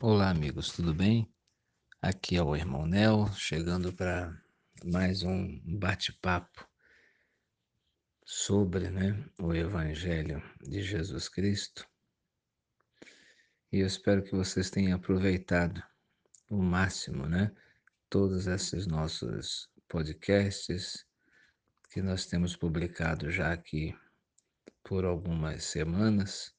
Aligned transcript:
Olá, 0.00 0.30
amigos, 0.30 0.70
tudo 0.70 0.94
bem? 0.94 1.28
Aqui 2.00 2.36
é 2.36 2.42
o 2.42 2.54
irmão 2.54 2.86
Nel, 2.86 3.26
chegando 3.34 3.92
para 3.92 4.32
mais 4.84 5.24
um 5.24 5.58
bate-papo 5.76 6.64
sobre, 8.24 8.90
né, 8.90 9.28
o 9.36 9.52
Evangelho 9.52 10.40
de 10.60 10.82
Jesus 10.82 11.28
Cristo. 11.28 11.84
E 13.72 13.80
eu 13.80 13.88
espero 13.88 14.22
que 14.22 14.36
vocês 14.36 14.70
tenham 14.70 14.94
aproveitado 14.94 15.82
o 16.48 16.62
máximo, 16.62 17.26
né, 17.26 17.52
todos 18.08 18.46
esses 18.46 18.86
nossos 18.86 19.68
podcasts 19.88 21.04
que 21.90 22.00
nós 22.00 22.24
temos 22.24 22.54
publicado 22.54 23.32
já 23.32 23.52
aqui 23.52 23.98
por 24.84 25.04
algumas 25.04 25.64
semanas. 25.64 26.54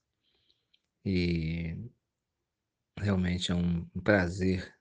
E 1.05 1.89
realmente 2.99 3.51
é 3.51 3.55
um 3.55 3.85
prazer 4.03 4.73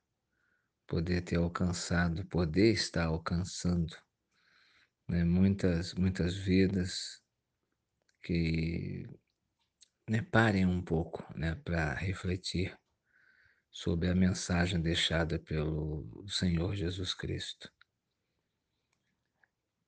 poder 0.86 1.22
ter 1.22 1.36
alcançado, 1.36 2.26
poder 2.26 2.72
estar 2.72 3.06
alcançando 3.06 3.94
né, 5.06 5.24
muitas, 5.24 5.94
muitas 5.94 6.34
vidas 6.34 7.22
que 8.22 9.06
né, 10.08 10.22
parem 10.22 10.66
um 10.66 10.82
pouco 10.82 11.24
né, 11.36 11.54
para 11.54 11.94
refletir 11.94 12.76
sobre 13.70 14.08
a 14.08 14.14
mensagem 14.14 14.80
deixada 14.80 15.38
pelo 15.38 16.24
Senhor 16.26 16.74
Jesus 16.74 17.14
Cristo. 17.14 17.70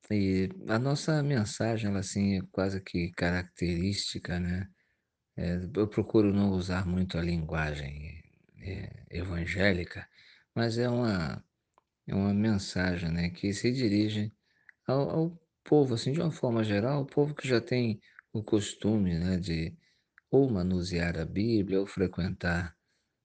E 0.09 0.49
a 0.67 0.77
nossa 0.77 1.23
mensagem, 1.23 1.89
ela 1.89 1.99
assim, 1.99 2.37
é 2.37 2.41
quase 2.51 2.81
que 2.81 3.11
característica, 3.11 4.39
né? 4.39 4.69
É, 5.37 5.55
eu 5.73 5.87
procuro 5.87 6.33
não 6.33 6.51
usar 6.51 6.85
muito 6.85 7.17
a 7.17 7.21
linguagem 7.21 8.20
é, 8.61 9.05
evangélica, 9.09 10.07
mas 10.55 10.77
é 10.77 10.89
uma, 10.89 11.43
é 12.07 12.15
uma 12.15 12.33
mensagem 12.33 13.11
né, 13.11 13.29
que 13.29 13.53
se 13.53 13.71
dirige 13.71 14.31
ao, 14.87 15.09
ao 15.09 15.41
povo, 15.63 15.95
assim, 15.95 16.11
de 16.11 16.21
uma 16.21 16.31
forma 16.31 16.63
geral, 16.63 17.01
o 17.01 17.05
povo 17.05 17.33
que 17.35 17.47
já 17.47 17.59
tem 17.59 18.01
o 18.33 18.43
costume 18.43 19.17
né, 19.17 19.37
de 19.37 19.75
ou 20.29 20.49
manusear 20.49 21.17
a 21.19 21.25
Bíblia 21.25 21.79
ou 21.79 21.85
frequentar 21.85 22.75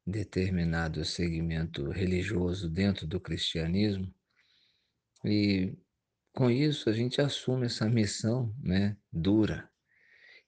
determinado 0.05 1.05
segmento 1.05 1.91
religioso 1.91 2.69
dentro 2.69 3.07
do 3.07 3.21
cristianismo. 3.21 4.13
E 5.25 5.77
com 6.33 6.51
isso 6.51 6.91
a 6.91 6.93
gente 6.93 7.21
assume 7.21 7.67
essa 7.67 7.89
missão 7.89 8.55
né, 8.61 8.97
dura, 9.13 9.69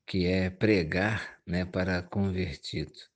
que 0.06 0.26
é 0.26 0.50
pregar 0.50 1.40
né, 1.46 1.64
para 1.64 2.02
convertidos 2.02 3.08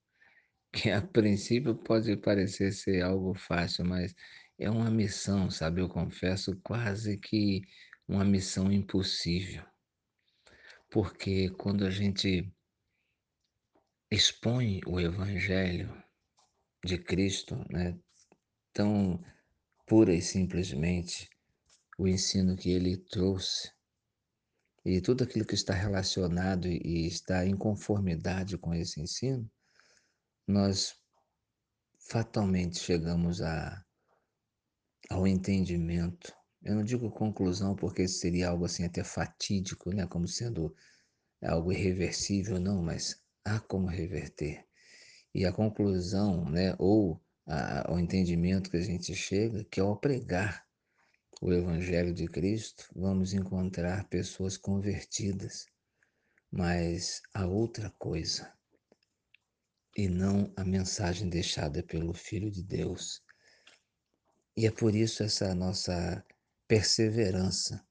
que 0.73 0.91
a 0.91 1.03
princípio 1.03 1.75
pode 1.75 2.17
parecer 2.17 2.73
ser 2.73 3.03
algo 3.03 3.35
fácil, 3.35 3.85
mas 3.85 4.15
é 4.59 4.71
uma 4.71 4.91
missão, 4.91 5.51
sabe? 5.51 5.81
Eu 5.83 5.89
confesso 5.89 6.59
quase 6.63 7.19
que 7.19 7.63
uma 8.09 8.25
missão 8.25 8.73
impossível. 8.73 9.65
Porque 10.91 11.51
quando 11.51 11.85
a 11.85 11.91
gente 11.91 12.51
expõe 14.11 14.81
o 14.87 14.99
evangelho 14.99 15.91
de 16.85 16.99
Cristo, 16.99 17.57
né, 17.71 17.99
tão 18.73 19.23
pura 19.87 20.15
e 20.15 20.23
simplesmente 20.23 21.29
o 21.99 22.09
ensino 22.09 22.57
que 22.57 22.71
ele 22.71 22.97
trouxe 22.97 23.71
e 24.85 25.01
tudo 25.01 25.23
aquilo 25.23 25.47
que 25.47 25.55
está 25.55 25.75
relacionado 25.75 26.67
e 26.67 27.07
está 27.07 27.47
em 27.47 27.57
conformidade 27.57 28.59
com 28.59 28.75
esse 28.75 29.01
ensino, 29.01 29.49
nós 30.47 30.95
fatalmente 31.99 32.79
chegamos 32.79 33.41
a, 33.41 33.85
ao 35.11 35.27
entendimento. 35.27 36.33
Eu 36.63 36.77
não 36.77 36.85
digo 36.85 37.11
conclusão 37.11 37.75
porque 37.75 38.07
seria 38.07 38.49
algo 38.49 38.65
assim 38.65 38.85
até 38.85 39.03
fatídico, 39.03 39.91
né? 39.91 40.07
como 40.07 40.29
sendo 40.29 40.75
algo 41.43 41.73
irreversível, 41.73 42.61
não, 42.61 42.83
mas 42.83 43.21
há 43.45 43.59
como 43.61 43.87
reverter. 43.87 44.65
E 45.35 45.45
a 45.45 45.53
conclusão, 45.53 46.49
né, 46.49 46.75
ou 46.79 47.21
a, 47.47 47.91
o 47.93 47.99
entendimento 47.99 48.71
que 48.71 48.77
a 48.77 48.83
gente 48.83 49.15
chega, 49.15 49.65
que 49.65 49.81
ao 49.81 49.97
pregar 49.97 50.65
o 51.41 51.53
Evangelho 51.53 52.15
de 52.15 52.27
Cristo, 52.29 52.89
vamos 52.95 53.33
encontrar 53.33 54.09
pessoas 54.09 54.57
convertidas. 54.57 55.67
Mas 56.51 57.23
a 57.35 57.47
outra 57.47 57.91
coisa, 57.99 58.53
e 59.97 60.09
não 60.09 60.53
a 60.57 60.65
mensagem 60.65 61.29
deixada 61.29 61.83
pelo 61.83 62.15
Filho 62.15 62.51
de 62.51 62.63
Deus. 62.63 63.23
E 64.57 64.67
é 64.67 64.71
por 64.71 64.95
isso 64.95 65.23
essa 65.23 65.55
nossa 65.55 66.25
perseverança 66.67 67.85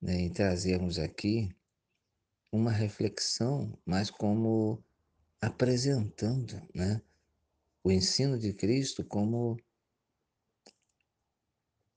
né, 0.00 0.14
em 0.14 0.32
trazermos 0.32 0.98
aqui 0.98 1.54
uma 2.50 2.70
reflexão, 2.70 3.78
mas 3.84 4.10
como 4.10 4.82
apresentando 5.40 6.60
né, 6.74 7.00
o 7.82 7.90
ensino 7.90 8.38
de 8.38 8.52
Cristo 8.52 9.04
como 9.04 9.58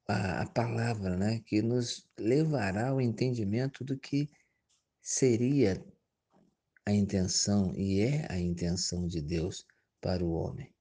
a, 0.08 0.42
a 0.42 0.48
palavra 0.48 1.18
né, 1.18 1.40
que 1.46 1.62
nos 1.62 2.08
levará 2.18 2.90
ao 2.90 3.02
entendimento 3.02 3.84
do 3.84 3.98
que 3.98 4.30
seria 5.02 5.84
a 6.86 6.92
intenção 6.92 7.74
e 7.76 8.02
é 8.02 8.32
a 8.32 8.38
intenção 8.40 9.08
de 9.08 9.22
Deus 9.22 9.66
para 10.00 10.24
o 10.24 10.32
homem. 10.32 10.74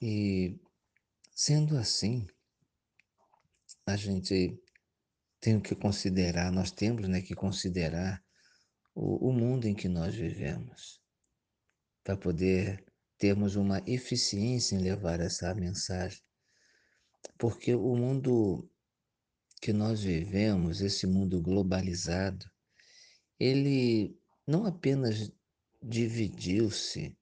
E 0.00 0.58
sendo 1.30 1.76
assim, 1.76 2.26
a 3.86 3.96
gente 3.96 4.58
tem 5.40 5.60
que 5.60 5.74
considerar, 5.74 6.50
nós 6.50 6.70
temos 6.70 7.06
né, 7.08 7.20
que 7.20 7.34
considerar 7.34 8.24
o, 8.94 9.28
o 9.28 9.32
mundo 9.32 9.66
em 9.66 9.74
que 9.74 9.88
nós 9.88 10.14
vivemos, 10.14 11.00
para 12.02 12.16
poder 12.16 12.84
termos 13.18 13.54
uma 13.56 13.82
eficiência 13.86 14.76
em 14.76 14.80
levar 14.80 15.20
essa 15.20 15.54
mensagem. 15.54 16.22
Porque 17.38 17.74
o 17.74 17.94
mundo 17.94 18.70
que 19.60 19.72
nós 19.72 20.02
vivemos, 20.02 20.80
esse 20.80 21.06
mundo 21.06 21.42
globalizado, 21.42 22.46
ele 23.38 24.16
não 24.46 24.66
apenas 24.66 25.32
dividiu-se, 25.82 27.16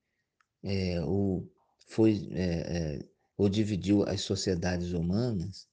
é, 0.63 1.01
ou 1.03 1.51
foi, 1.87 2.29
é, 2.33 2.45
é, 2.45 3.09
ou 3.37 3.49
dividiu 3.49 4.03
as 4.05 4.23
sociedades 4.23 4.93
humanas 4.93 5.69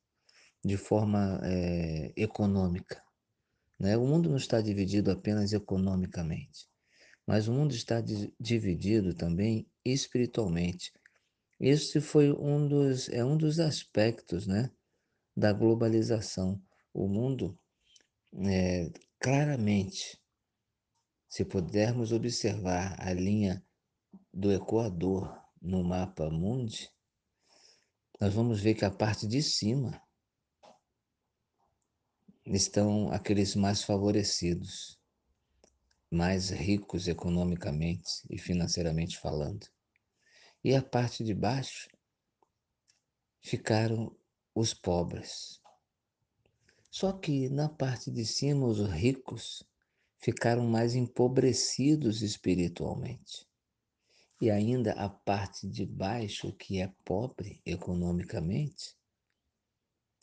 de 0.63 0.77
forma 0.77 1.41
econômica. 2.15 3.01
Né? 3.79 3.97
O 3.97 4.05
mundo 4.05 4.29
não 4.29 4.37
está 4.37 4.61
dividido 4.61 5.09
apenas 5.09 5.53
economicamente, 5.53 6.67
mas 7.25 7.47
o 7.47 7.53
mundo 7.53 7.73
está 7.73 8.03
dividido 8.39 9.15
também 9.15 9.67
espiritualmente. 9.83 10.93
Esse 11.59 11.99
foi 11.99 12.31
um 12.31 12.67
dos, 12.67 13.09
é 13.09 13.25
um 13.25 13.35
dos 13.35 13.59
aspectos 13.59 14.45
né, 14.45 14.69
da 15.35 15.51
globalização. 15.51 16.61
O 16.93 17.07
mundo 17.07 17.57
claramente 19.19 20.20
se 21.31 21.45
pudermos 21.45 22.11
observar 22.11 22.93
a 22.99 23.13
linha 23.13 23.65
do 24.33 24.51
Equador 24.51 25.41
no 25.61 25.81
mapa 25.81 26.29
mundi, 26.29 26.91
nós 28.19 28.33
vamos 28.33 28.59
ver 28.59 28.75
que 28.75 28.83
a 28.83 28.91
parte 28.91 29.25
de 29.25 29.41
cima 29.41 30.03
estão 32.45 33.09
aqueles 33.13 33.55
mais 33.55 33.81
favorecidos, 33.81 34.99
mais 36.11 36.49
ricos 36.49 37.07
economicamente 37.07 38.27
e 38.29 38.37
financeiramente 38.37 39.17
falando. 39.17 39.65
E 40.61 40.75
a 40.75 40.83
parte 40.83 41.23
de 41.23 41.33
baixo 41.33 41.87
ficaram 43.39 44.13
os 44.53 44.73
pobres. 44.73 45.61
Só 46.91 47.13
que 47.13 47.47
na 47.47 47.69
parte 47.69 48.11
de 48.11 48.25
cima, 48.25 48.67
os 48.67 48.81
ricos 48.81 49.65
ficaram 50.21 50.63
mais 50.67 50.95
empobrecidos 50.95 52.21
espiritualmente. 52.21 53.47
E 54.39 54.49
ainda 54.49 54.93
a 54.93 55.09
parte 55.09 55.67
de 55.67 55.85
baixo, 55.85 56.53
que 56.53 56.79
é 56.79 56.87
pobre 57.03 57.61
economicamente, 57.65 58.95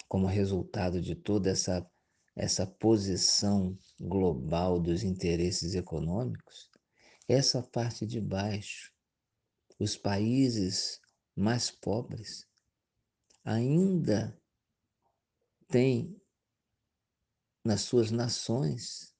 como 0.09 0.27
resultado 0.27 1.03
de 1.03 1.15
toda 1.15 1.51
essa, 1.51 1.89
essa 2.35 2.67
posição 2.67 3.77
global 4.01 4.81
dos 4.81 5.03
interesses 5.03 5.75
econômicos, 5.75 6.71
essa 7.29 7.63
parte 7.63 8.07
de 8.07 8.21
baixo, 8.21 8.93
os 9.79 9.97
países 9.97 11.01
mais 11.37 11.71
pobres, 11.71 12.47
ainda 13.45 14.37
têm 15.69 16.21
nas 17.65 17.83
suas 17.83 18.11
nações 18.11 19.15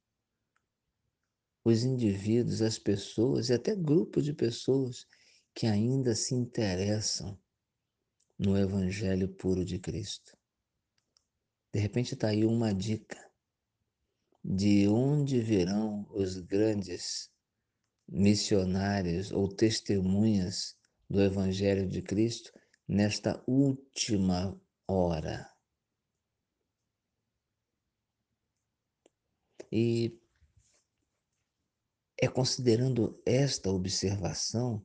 os 1.69 1.85
indivíduos, 1.85 2.63
as 2.63 2.79
pessoas 2.79 3.49
e 3.49 3.53
até 3.53 3.75
grupos 3.75 4.25
de 4.25 4.33
pessoas 4.33 5.07
que 5.55 5.67
ainda 5.67 6.15
se 6.15 6.35
interessam 6.35 7.39
no 8.39 8.57
Evangelho 8.57 9.29
puro 9.29 9.65
de 9.65 9.79
Cristo. 9.79 10.37
De 11.73 11.81
repente 11.81 12.15
está 12.15 12.29
aí 12.29 12.45
uma 12.45 12.73
dica 12.73 13.19
de 14.43 14.89
onde 14.89 15.41
virão 15.41 16.07
os 16.11 16.39
grandes 16.39 17.31
missionários 18.09 19.31
ou 19.31 19.49
testemunhas 19.49 20.77
do 21.11 21.21
Evangelho 21.21 21.87
de 21.87 22.01
Cristo 22.01 22.51
nesta 22.87 23.43
última 23.47 24.59
hora. 24.87 25.53
E 29.71 30.18
é 32.21 32.27
considerando 32.27 33.23
esta 33.25 33.71
observação 33.71 34.85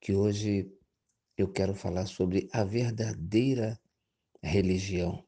que 0.00 0.14
hoje 0.14 0.74
eu 1.36 1.52
quero 1.52 1.74
falar 1.74 2.06
sobre 2.06 2.48
a 2.52 2.64
verdadeira 2.64 3.78
religião. 4.42 5.26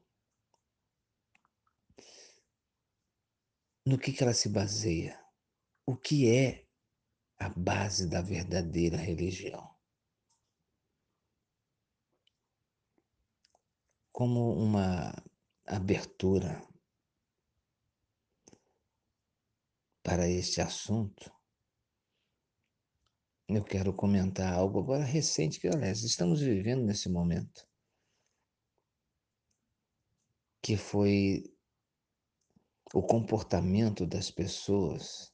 No 3.85 3.99
que, 3.99 4.11
que 4.11 4.23
ela 4.23 4.33
se 4.33 4.49
baseia? 4.49 5.19
O 5.85 5.95
que 5.95 6.27
é 6.29 6.65
a 7.37 7.49
base 7.49 8.09
da 8.09 8.21
verdadeira 8.21 8.97
religião? 8.97 9.69
Como 14.11 14.53
uma 14.53 15.13
abertura 15.65 16.61
para 20.03 20.27
este 20.27 20.61
assunto, 20.61 21.32
eu 23.47 23.63
quero 23.63 23.93
comentar 23.93 24.53
algo 24.53 24.79
agora 24.79 25.03
recente 25.03 25.59
que, 25.59 25.67
aliás, 25.67 26.03
estamos 26.03 26.39
vivendo 26.41 26.83
nesse 26.85 27.09
momento, 27.09 27.67
que 30.61 30.77
foi 30.77 31.43
o 32.93 33.01
comportamento 33.01 34.05
das 34.05 34.29
pessoas, 34.29 35.33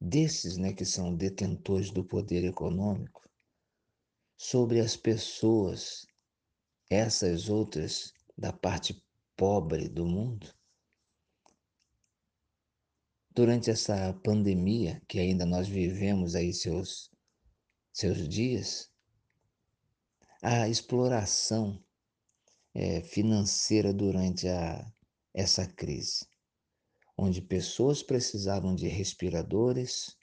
desses 0.00 0.56
né, 0.56 0.72
que 0.72 0.84
são 0.84 1.14
detentores 1.14 1.90
do 1.90 2.04
poder 2.04 2.44
econômico, 2.44 3.28
sobre 4.38 4.80
as 4.80 4.96
pessoas, 4.96 6.06
essas 6.88 7.50
outras 7.50 8.14
da 8.38 8.52
parte 8.52 9.04
pobre 9.36 9.88
do 9.88 10.06
mundo. 10.06 10.50
Durante 13.32 13.70
essa 13.70 14.14
pandemia, 14.24 15.02
que 15.06 15.18
ainda 15.18 15.44
nós 15.44 15.68
vivemos 15.68 16.34
aí 16.34 16.52
seus, 16.52 17.09
seus 17.92 18.28
dias, 18.28 18.90
a 20.42 20.68
exploração 20.68 21.82
é, 22.74 23.02
financeira 23.02 23.92
durante 23.92 24.48
a, 24.48 24.90
essa 25.34 25.66
crise 25.66 26.30
onde 27.20 27.42
pessoas 27.42 28.02
precisavam 28.02 28.74
de 28.74 28.88
respiradores 28.88 30.16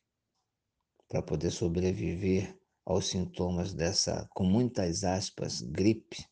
para 1.08 1.22
poder 1.22 1.52
sobreviver 1.52 2.60
aos 2.84 3.10
sintomas 3.10 3.72
dessa, 3.72 4.28
com 4.34 4.44
muitas 4.44 5.04
aspas, 5.04 5.62
gripe, 5.62 6.25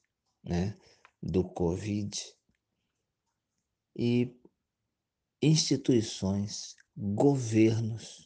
né, 0.44 0.76
do 1.22 1.44
Covid. 1.44 2.20
E 3.96 4.36
instituições, 5.40 6.76
governos, 6.98 8.25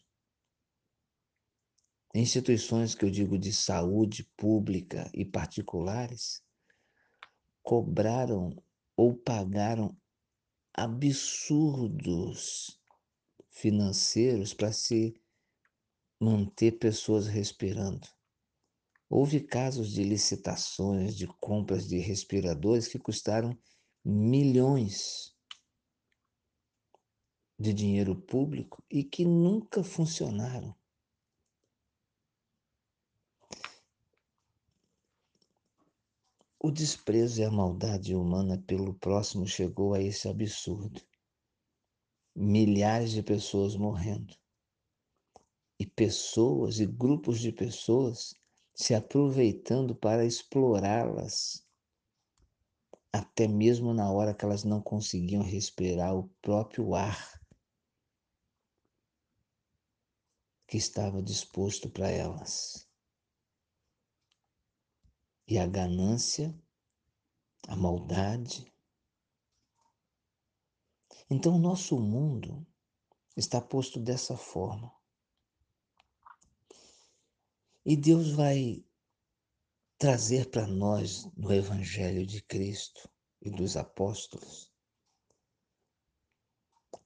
instituições 2.14 2.96
que 2.96 3.06
eu 3.06 3.12
digo 3.12 3.38
de 3.38 3.54
saúde 3.54 4.24
pública 4.36 5.10
e 5.14 5.24
particulares, 5.24 6.42
cobraram 7.62 8.52
ou 8.96 9.16
pagaram 9.16 9.96
absurdos 10.74 12.80
financeiros 13.50 14.54
para 14.54 14.72
se 14.72 15.14
manter 16.20 16.80
pessoas 16.80 17.28
respirando. 17.28 18.08
Houve 19.10 19.42
casos 19.42 19.92
de 19.92 20.04
licitações, 20.04 21.16
de 21.16 21.28
compras 21.28 21.88
de 21.88 21.98
respiradores 21.98 22.88
que 22.88 23.00
custaram 23.00 23.58
milhões 24.04 25.36
de 27.58 27.74
dinheiro 27.74 28.16
público 28.16 28.84
e 28.90 29.04
que 29.04 29.26
nunca 29.26 29.84
funcionaram. 29.84 30.76
O 36.62 36.70
desprezo 36.72 37.40
e 37.40 37.46
a 37.46 37.50
maldade 37.50 38.14
humana 38.14 38.62
pelo 38.68 38.94
próximo 38.94 39.48
chegou 39.48 39.94
a 39.94 40.02
esse 40.02 40.28
absurdo. 40.28 41.02
Milhares 42.36 43.12
de 43.12 43.24
pessoas 43.24 43.78
morrendo. 43.78 44.36
E 45.80 45.86
pessoas 45.86 46.82
e 46.82 46.86
grupos 46.86 47.40
de 47.40 47.54
pessoas 47.54 48.36
se 48.74 48.94
aproveitando 48.94 49.96
para 49.96 50.26
explorá-las, 50.26 51.66
até 53.14 53.48
mesmo 53.48 53.94
na 53.94 54.12
hora 54.12 54.34
que 54.34 54.44
elas 54.44 54.66
não 54.66 54.82
conseguiam 54.82 55.42
respirar 55.42 56.14
o 56.14 56.28
próprio 56.42 56.94
ar 56.94 57.40
que 60.68 60.76
estava 60.76 61.24
disposto 61.24 61.90
para 61.90 62.10
elas 62.10 62.89
e 65.50 65.58
a 65.58 65.66
ganância, 65.66 66.56
a 67.68 67.76
maldade. 67.76 68.72
Então, 71.28 71.56
o 71.56 71.60
nosso 71.60 72.00
mundo 72.00 72.64
está 73.36 73.60
posto 73.60 74.00
dessa 74.00 74.38
forma. 74.38 74.94
E 77.84 77.98
Deus 77.98 78.32
vai 78.32 78.86
trazer 79.98 80.52
para 80.52 80.68
nós 80.68 81.26
no 81.36 81.52
Evangelho 81.52 82.28
de 82.28 82.44
Cristo 82.44 83.10
e 83.42 83.50
dos 83.50 83.76
apóstolos. 83.76 84.72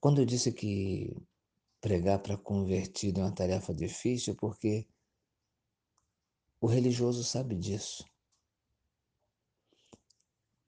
Quando 0.00 0.20
eu 0.20 0.26
disse 0.26 0.52
que 0.52 1.16
pregar 1.80 2.18
para 2.18 2.36
convertido 2.36 3.20
é 3.20 3.24
uma 3.24 3.34
tarefa 3.34 3.74
difícil, 3.74 4.36
porque 4.36 4.86
o 6.60 6.66
religioso 6.66 7.24
sabe 7.24 7.54
disso. 7.54 8.04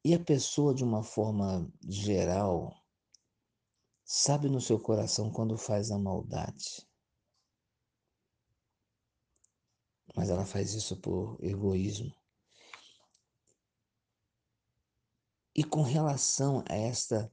E 0.07 0.15
a 0.15 0.21
pessoa, 0.21 0.73
de 0.73 0.85
uma 0.85 1.03
forma 1.03 1.69
geral, 1.83 2.81
sabe 4.05 4.49
no 4.49 4.61
seu 4.61 4.79
coração 4.79 5.33
quando 5.33 5.59
faz 5.59 5.91
a 5.91 5.99
maldade. 5.99 6.87
Mas 10.15 10.31
ela 10.31 10.47
faz 10.47 10.75
isso 10.75 10.97
por 11.01 11.37
egoísmo. 11.43 12.15
E 15.53 15.65
com 15.65 15.83
relação 15.83 16.63
a 16.71 16.77
esta 16.77 17.29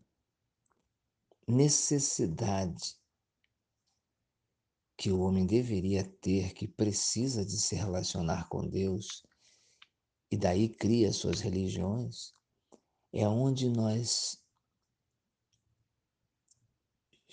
necessidade 1.48 3.00
que 4.98 5.12
o 5.12 5.20
homem 5.20 5.46
deveria 5.46 6.03
ter, 6.03 6.56
que 6.56 6.68
precisa 6.68 7.46
de 7.46 7.60
se 7.60 7.75
relacionar 7.75 8.50
com 8.50 8.68
Deus, 8.68 9.22
e 10.32 10.36
daí 10.36 10.68
cria 10.68 11.13
suas 11.13 11.39
religiões, 11.39 12.34
é 13.13 13.27
onde 13.27 13.70
nós 13.70 14.43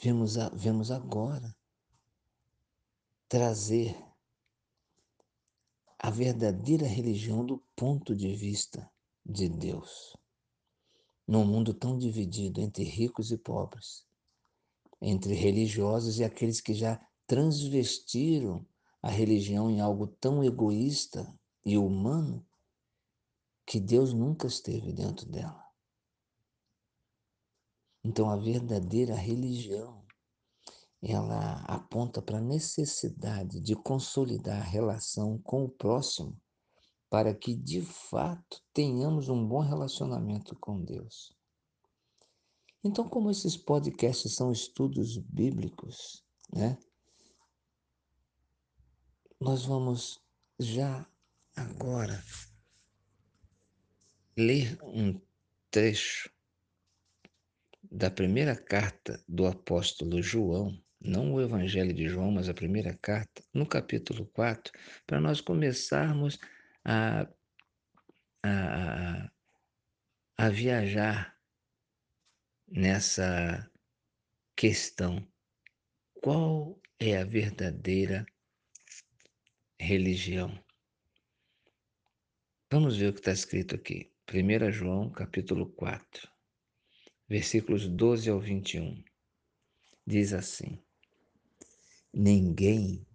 vemos, 0.02 0.34
vemos 0.52 0.90
agora 0.90 1.56
trazer 3.26 3.96
a 5.98 6.10
verdadeira 6.10 6.86
religião 6.86 7.44
do 7.46 7.62
ponto 7.74 8.14
de 8.14 8.34
vista 8.34 8.90
de 9.24 9.48
Deus. 9.48 10.14
Num 11.26 11.46
mundo 11.46 11.72
tão 11.72 11.96
dividido 11.96 12.60
entre 12.60 12.84
ricos 12.84 13.30
e 13.30 13.38
pobres, 13.38 14.04
entre 15.00 15.32
religiosos 15.32 16.18
e 16.18 16.24
aqueles 16.24 16.60
que 16.60 16.74
já 16.74 17.00
transvestiram 17.26 18.66
a 19.00 19.08
religião 19.08 19.70
em 19.70 19.80
algo 19.80 20.06
tão 20.06 20.44
egoísta 20.44 21.32
e 21.64 21.78
humano 21.78 22.44
que 23.64 23.80
Deus 23.80 24.12
nunca 24.12 24.46
esteve 24.46 24.92
dentro 24.92 25.26
dela. 25.26 25.69
Então 28.02 28.30
a 28.30 28.36
verdadeira 28.36 29.14
religião, 29.14 30.04
ela 31.02 31.62
aponta 31.64 32.20
para 32.20 32.38
a 32.38 32.42
necessidade 32.42 33.60
de 33.60 33.74
consolidar 33.74 34.60
a 34.60 34.64
relação 34.64 35.38
com 35.38 35.64
o 35.64 35.68
próximo 35.68 36.38
para 37.10 37.34
que 37.34 37.54
de 37.54 37.82
fato 37.82 38.62
tenhamos 38.72 39.28
um 39.28 39.46
bom 39.46 39.60
relacionamento 39.60 40.56
com 40.60 40.80
Deus. 40.80 41.36
Então, 42.82 43.08
como 43.08 43.30
esses 43.30 43.56
podcasts 43.56 44.34
são 44.34 44.52
estudos 44.52 45.18
bíblicos, 45.18 46.24
né? 46.52 46.78
Nós 49.38 49.64
vamos 49.64 50.22
já 50.58 51.06
agora 51.56 52.22
ler 54.36 54.78
um 54.82 55.20
trecho 55.70 56.30
da 57.90 58.10
primeira 58.10 58.54
carta 58.54 59.22
do 59.26 59.46
apóstolo 59.46 60.22
João, 60.22 60.80
não 61.00 61.32
o 61.32 61.40
Evangelho 61.40 61.92
de 61.92 62.08
João, 62.08 62.30
mas 62.30 62.48
a 62.48 62.54
primeira 62.54 62.96
carta, 62.96 63.42
no 63.52 63.66
capítulo 63.66 64.26
4, 64.26 64.72
para 65.06 65.20
nós 65.20 65.40
começarmos 65.40 66.38
a, 66.84 67.26
a, 68.44 69.30
a 70.36 70.48
viajar 70.50 71.36
nessa 72.68 73.68
questão. 74.54 75.26
Qual 76.22 76.80
é 76.98 77.16
a 77.16 77.24
verdadeira 77.24 78.24
religião? 79.80 80.62
Vamos 82.70 82.96
ver 82.96 83.08
o 83.08 83.12
que 83.12 83.20
está 83.20 83.32
escrito 83.32 83.74
aqui. 83.74 84.12
1 84.32 84.70
João, 84.70 85.10
capítulo 85.10 85.66
4, 85.72 86.30
versículos 87.30 87.86
12 87.86 88.28
ao 88.28 88.40
21. 88.40 89.04
Diz 90.04 90.32
assim: 90.32 90.82
Ninguém 92.12 93.06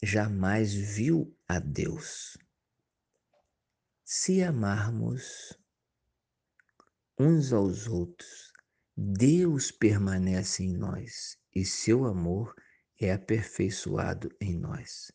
jamais 0.00 0.72
viu 0.72 1.36
a 1.48 1.58
Deus. 1.58 2.38
Se 4.04 4.44
amarmos 4.44 5.58
uns 7.18 7.52
aos 7.52 7.88
outros, 7.88 8.52
Deus 8.96 9.72
permanece 9.72 10.62
em 10.62 10.72
nós 10.72 11.36
e 11.52 11.64
seu 11.64 12.04
amor 12.04 12.54
é 13.00 13.12
aperfeiçoado 13.12 14.30
em 14.40 14.56
nós. 14.56 15.10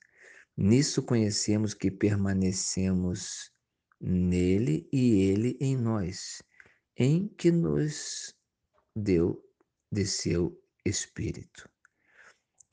Nisso 0.56 1.02
conhecemos 1.02 1.74
que 1.74 1.90
permanecemos 1.90 3.50
nele 4.00 4.88
e 4.92 5.22
ele 5.22 5.58
em 5.62 5.78
nós, 5.78 6.44
em 6.98 7.28
que 7.28 7.52
nos 7.52 8.36
deu 8.96 9.44
de 9.92 10.06
seu 10.06 10.60
Espírito. 10.86 11.70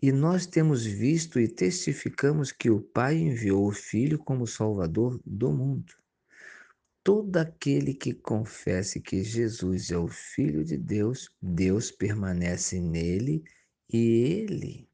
E 0.03 0.11
nós 0.13 0.47
temos 0.47 0.85
visto 0.85 1.39
e 1.39 1.47
testificamos 1.47 2.53
que 2.53 2.71
o 2.71 2.81
Pai 2.81 3.17
enviou 3.17 3.67
o 3.67 3.73
Filho 3.73 4.19
como 4.19 4.47
Salvador 4.47 5.21
do 5.25 5.53
mundo. 5.53 5.93
Todo 7.03 7.37
aquele 7.37 7.95
que 7.95 8.15
confesse 8.15 9.01
que 9.01 9.23
Jesus 9.23 9.91
é 9.91 9.99
o 9.99 10.09
Filho 10.09 10.65
de 10.65 10.77
Deus, 10.77 11.29
Deus 11.41 11.91
permanece 11.91 12.81
nele 12.81 13.45
e 13.93 13.99
ele 13.99 14.89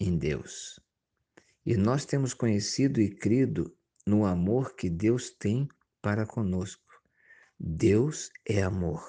em 0.00 0.16
Deus. 0.16 0.80
E 1.64 1.76
nós 1.76 2.04
temos 2.04 2.34
conhecido 2.34 3.00
e 3.00 3.10
crido 3.10 3.76
no 4.06 4.24
amor 4.24 4.74
que 4.74 4.88
Deus 4.88 5.30
tem 5.30 5.68
para 6.00 6.26
conosco. 6.26 6.87
Deus 7.58 8.30
é 8.46 8.62
amor. 8.62 9.02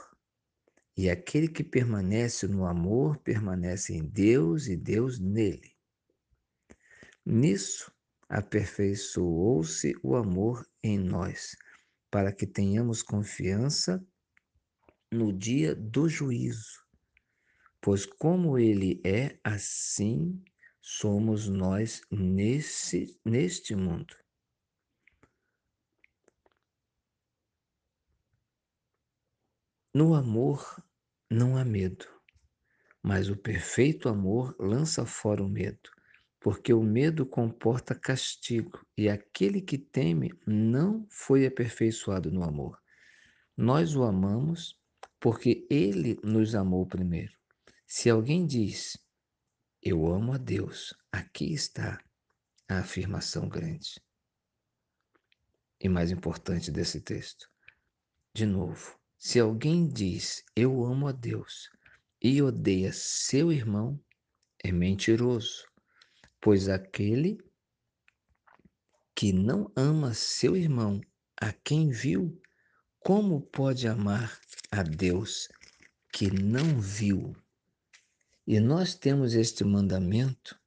E 0.97 1.09
aquele 1.09 1.47
que 1.47 1.63
permanece 1.63 2.47
no 2.47 2.65
amor 2.65 3.17
permanece 3.19 3.93
em 3.93 4.03
Deus 4.03 4.67
e 4.67 4.75
Deus 4.75 5.19
nele. 5.19 5.75
Nisso 7.25 7.91
aperfeiçoou-se 8.27 9.93
o 10.03 10.15
amor 10.15 10.67
em 10.83 10.97
nós, 10.97 11.55
para 12.09 12.33
que 12.33 12.47
tenhamos 12.47 13.03
confiança 13.03 14.03
no 15.11 15.31
dia 15.31 15.75
do 15.75 16.09
juízo. 16.09 16.83
Pois 17.79 18.05
como 18.05 18.57
ele 18.57 18.99
é, 19.05 19.39
assim 19.43 20.43
somos 20.81 21.47
nós 21.47 22.01
nesse, 22.11 23.19
neste 23.23 23.75
mundo. 23.75 24.15
No 29.91 30.13
amor 30.13 30.83
não 31.31 31.57
há 31.57 31.65
medo, 31.65 32.05
mas 33.01 33.27
o 33.27 33.35
perfeito 33.35 34.07
amor 34.07 34.55
lança 34.59 35.03
fora 35.03 35.43
o 35.43 35.49
medo, 35.49 35.89
porque 36.39 36.71
o 36.71 36.83
medo 36.83 37.25
comporta 37.25 37.95
castigo, 37.95 38.85
e 38.95 39.09
aquele 39.09 39.61
que 39.61 39.79
teme 39.79 40.31
não 40.45 41.07
foi 41.09 41.45
aperfeiçoado 41.45 42.29
no 42.29 42.43
amor. 42.43 42.79
Nós 43.57 43.95
o 43.95 44.03
amamos 44.03 44.79
porque 45.19 45.65
ele 45.71 46.19
nos 46.23 46.53
amou 46.53 46.85
primeiro. 46.85 47.33
Se 47.87 48.11
alguém 48.11 48.45
diz, 48.45 48.95
eu 49.81 50.05
amo 50.05 50.33
a 50.33 50.37
Deus, 50.37 50.93
aqui 51.11 51.51
está 51.51 51.99
a 52.67 52.79
afirmação 52.79 53.49
grande. 53.49 53.99
E 55.79 55.89
mais 55.89 56.11
importante 56.11 56.69
desse 56.71 57.01
texto. 57.01 57.49
De 58.33 58.45
novo, 58.45 58.98
se 59.19 59.37
alguém 59.37 59.85
diz 59.85 60.45
eu 60.55 60.85
amo 60.85 61.05
a 61.05 61.11
Deus 61.11 61.69
e 62.21 62.41
odeia 62.41 62.93
seu 62.93 63.51
irmão, 63.51 64.01
é 64.63 64.71
mentiroso, 64.71 65.65
pois 66.39 66.69
aquele 66.69 67.37
que 69.13 69.33
não 69.33 69.69
ama 69.75 70.13
seu 70.13 70.55
irmão, 70.55 71.01
a 71.35 71.51
quem 71.51 71.89
viu, 71.89 72.41
como 72.99 73.41
pode 73.41 73.89
amar 73.89 74.39
a 74.71 74.83
Deus 74.83 75.49
que 76.13 76.31
não 76.31 76.79
viu? 76.79 77.35
E 78.47 78.57
nós 78.61 78.95
temos 78.95 79.33
este 79.33 79.65
mandamento 79.65 80.57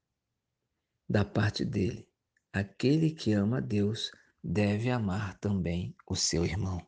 da 1.08 1.24
parte 1.24 1.64
dele: 1.64 2.06
aquele 2.52 3.12
que 3.12 3.32
ama 3.32 3.58
a 3.58 3.60
Deus 3.60 4.12
deve 4.44 4.90
amar 4.90 5.38
também 5.38 5.96
o 6.06 6.14
seu 6.14 6.44
irmão. 6.44 6.86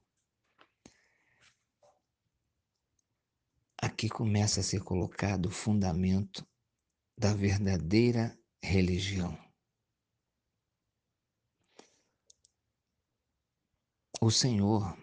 Aqui 3.95 4.09
começa 4.09 4.59
a 4.59 4.63
ser 4.65 4.83
colocado 4.83 5.47
o 5.47 5.53
fundamento 5.53 6.45
da 7.17 7.33
verdadeira 7.33 8.37
religião. 8.61 9.39
O 14.21 14.33
Senhor, 14.33 14.99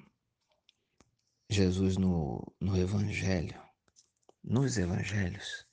Jesus 1.49 1.95
no, 1.95 2.53
no 2.59 2.75
Evangelho, 2.75 3.57
nos 4.43 4.77
Evangelhos, 4.77 5.65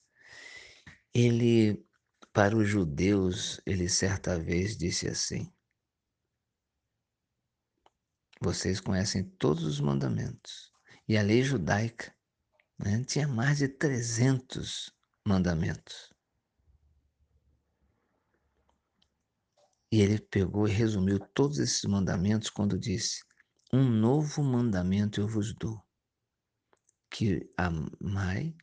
ele, 1.12 1.84
para 2.32 2.56
os 2.56 2.68
judeus, 2.68 3.60
ele 3.66 3.88
certa 3.88 4.38
vez 4.38 4.76
disse 4.76 5.08
assim: 5.08 5.52
Vocês 8.40 8.78
conhecem 8.78 9.28
todos 9.28 9.64
os 9.64 9.80
mandamentos. 9.80 10.72
E 11.08 11.18
a 11.18 11.22
lei 11.22 11.42
judaica 11.42 12.16
né? 12.78 13.02
tinha 13.04 13.26
mais 13.26 13.58
de 13.58 13.68
300 13.68 14.92
mandamentos. 15.26 16.12
E 19.90 20.00
ele 20.00 20.20
pegou 20.20 20.68
e 20.68 20.70
resumiu 20.70 21.18
todos 21.34 21.58
esses 21.58 21.82
mandamentos 21.84 22.50
quando 22.50 22.78
disse: 22.78 23.24
Um 23.72 23.88
novo 23.88 24.42
mandamento 24.42 25.20
eu 25.20 25.26
vos 25.26 25.54
dou, 25.54 25.82
que 27.10 27.50
amai 27.56 28.54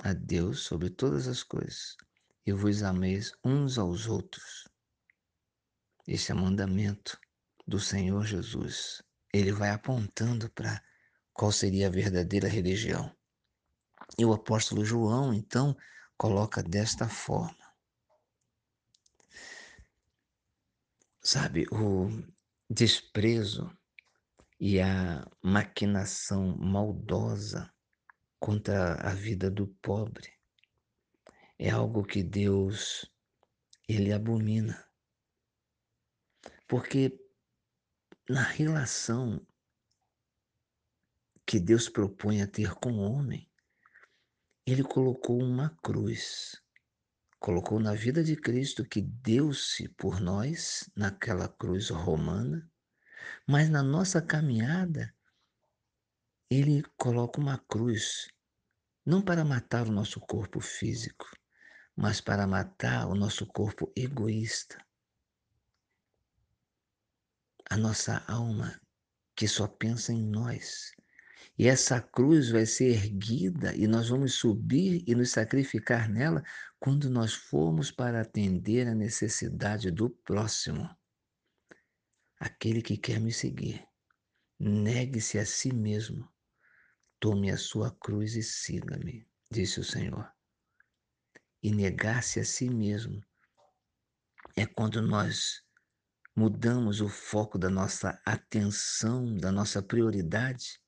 a 0.00 0.12
Deus 0.12 0.60
sobre 0.60 0.90
todas 0.90 1.28
as 1.28 1.42
coisas 1.42 1.96
e 2.44 2.52
vos 2.52 2.82
ameis 2.82 3.32
uns 3.44 3.78
aos 3.78 4.06
outros. 4.06 4.66
Esse 6.06 6.32
é 6.32 6.34
o 6.34 6.38
mandamento 6.38 7.20
do 7.66 7.78
Senhor 7.78 8.24
Jesus. 8.24 9.02
Ele 9.32 9.52
vai 9.52 9.70
apontando 9.70 10.50
para 10.52 10.82
qual 11.32 11.52
seria 11.52 11.86
a 11.88 11.90
verdadeira 11.90 12.48
religião. 12.48 13.14
E 14.16 14.24
o 14.24 14.32
apóstolo 14.32 14.84
João, 14.84 15.34
então, 15.34 15.76
coloca 16.16 16.62
desta 16.62 17.08
forma. 17.08 17.56
Sabe, 21.20 21.66
o 21.70 22.08
desprezo 22.70 23.70
e 24.58 24.80
a 24.80 25.28
maquinação 25.42 26.56
maldosa 26.56 27.72
contra 28.40 28.94
a 28.94 29.12
vida 29.14 29.50
do 29.50 29.66
pobre 29.82 30.32
é 31.58 31.70
algo 31.70 32.04
que 32.04 32.22
Deus 32.22 33.10
ele 33.88 34.12
abomina. 34.12 34.88
Porque 36.66 37.18
na 38.28 38.42
relação 38.42 39.44
que 41.44 41.58
Deus 41.58 41.88
propõe 41.88 42.42
a 42.42 42.46
ter 42.46 42.74
com 42.74 42.92
o 42.92 43.12
homem, 43.12 43.47
ele 44.70 44.82
colocou 44.82 45.40
uma 45.40 45.70
cruz. 45.82 46.60
Colocou 47.38 47.78
na 47.78 47.94
vida 47.94 48.22
de 48.22 48.36
Cristo 48.36 48.84
que 48.84 49.00
deu-se 49.00 49.88
por 49.90 50.20
nós 50.20 50.90
naquela 50.96 51.48
cruz 51.48 51.90
romana, 51.90 52.68
mas 53.46 53.68
na 53.70 53.82
nossa 53.82 54.20
caminhada, 54.20 55.14
ele 56.50 56.82
coloca 56.96 57.40
uma 57.40 57.58
cruz, 57.58 58.28
não 59.06 59.22
para 59.22 59.44
matar 59.44 59.86
o 59.86 59.92
nosso 59.92 60.20
corpo 60.20 60.60
físico, 60.60 61.26
mas 61.94 62.20
para 62.20 62.46
matar 62.46 63.06
o 63.06 63.14
nosso 63.14 63.46
corpo 63.46 63.92
egoísta. 63.96 64.78
a 67.70 67.76
nossa 67.76 68.24
alma 68.26 68.80
que 69.36 69.46
só 69.46 69.68
pensa 69.68 70.12
em 70.12 70.24
nós. 70.24 70.90
E 71.58 71.66
essa 71.66 72.00
cruz 72.00 72.50
vai 72.50 72.64
ser 72.64 72.90
erguida 72.90 73.74
e 73.74 73.88
nós 73.88 74.08
vamos 74.08 74.34
subir 74.34 75.02
e 75.08 75.14
nos 75.14 75.32
sacrificar 75.32 76.08
nela 76.08 76.44
quando 76.78 77.10
nós 77.10 77.34
formos 77.34 77.90
para 77.90 78.20
atender 78.20 78.86
a 78.86 78.94
necessidade 78.94 79.90
do 79.90 80.08
próximo. 80.08 80.88
Aquele 82.38 82.80
que 82.80 82.96
quer 82.96 83.18
me 83.18 83.32
seguir, 83.32 83.84
negue-se 84.56 85.36
a 85.36 85.44
si 85.44 85.74
mesmo, 85.74 86.32
tome 87.18 87.50
a 87.50 87.56
sua 87.56 87.90
cruz 87.90 88.36
e 88.36 88.42
siga-me, 88.44 89.26
disse 89.50 89.80
o 89.80 89.84
Senhor. 89.84 90.32
E 91.60 91.72
negar-se 91.72 92.38
a 92.38 92.44
si 92.44 92.70
mesmo 92.70 93.20
é 94.54 94.64
quando 94.64 95.02
nós 95.02 95.64
mudamos 96.36 97.00
o 97.00 97.08
foco 97.08 97.58
da 97.58 97.68
nossa 97.68 98.22
atenção, 98.24 99.36
da 99.36 99.50
nossa 99.50 99.82
prioridade, 99.82 100.80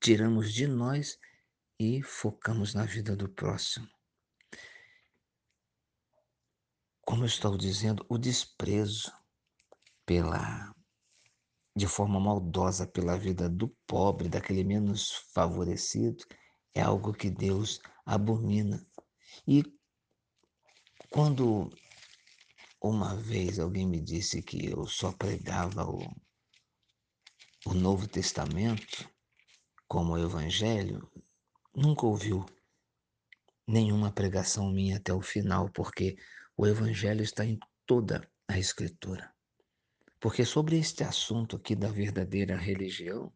tiramos 0.00 0.52
de 0.52 0.66
nós 0.66 1.18
e 1.78 2.02
focamos 2.02 2.74
na 2.74 2.84
vida 2.84 3.16
do 3.16 3.28
próximo. 3.28 3.88
Como 7.02 7.22
eu 7.22 7.26
estou 7.26 7.56
dizendo, 7.56 8.04
o 8.08 8.18
desprezo 8.18 9.12
pela 10.04 10.74
de 11.76 11.86
forma 11.86 12.18
maldosa 12.20 12.86
pela 12.86 13.16
vida 13.16 13.48
do 13.48 13.68
pobre, 13.86 14.28
daquele 14.28 14.64
menos 14.64 15.12
favorecido, 15.32 16.24
é 16.74 16.82
algo 16.82 17.12
que 17.12 17.30
Deus 17.30 17.80
abomina. 18.04 18.84
E 19.46 19.62
quando 21.10 21.70
uma 22.82 23.14
vez 23.14 23.58
alguém 23.58 23.86
me 23.86 24.00
disse 24.00 24.42
que 24.42 24.66
eu 24.66 24.86
só 24.86 25.12
pregava 25.12 25.84
o, 25.84 26.00
o 27.66 27.74
Novo 27.74 28.08
Testamento 28.08 29.08
como 29.90 30.12
o 30.12 30.18
Evangelho, 30.18 31.10
nunca 31.74 32.06
ouviu 32.06 32.46
nenhuma 33.66 34.12
pregação 34.12 34.70
minha 34.70 34.98
até 34.98 35.12
o 35.12 35.20
final, 35.20 35.68
porque 35.70 36.16
o 36.56 36.64
Evangelho 36.64 37.24
está 37.24 37.44
em 37.44 37.58
toda 37.84 38.30
a 38.46 38.56
Escritura. 38.56 39.34
Porque 40.20 40.44
sobre 40.44 40.78
este 40.78 41.02
assunto 41.02 41.56
aqui 41.56 41.74
da 41.74 41.90
verdadeira 41.90 42.56
religião, 42.56 43.32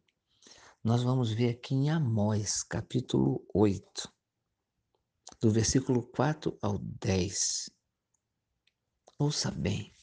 nós 0.81 1.03
vamos 1.03 1.33
ver 1.33 1.49
aqui 1.49 1.75
em 1.75 1.89
Amós, 1.89 2.63
capítulo 2.63 3.45
8, 3.53 4.09
do 5.41 5.51
versículo 5.51 6.07
4 6.07 6.57
ao 6.61 6.77
10. 6.77 7.69
Ouça 9.19 9.51
bem, 9.51 9.93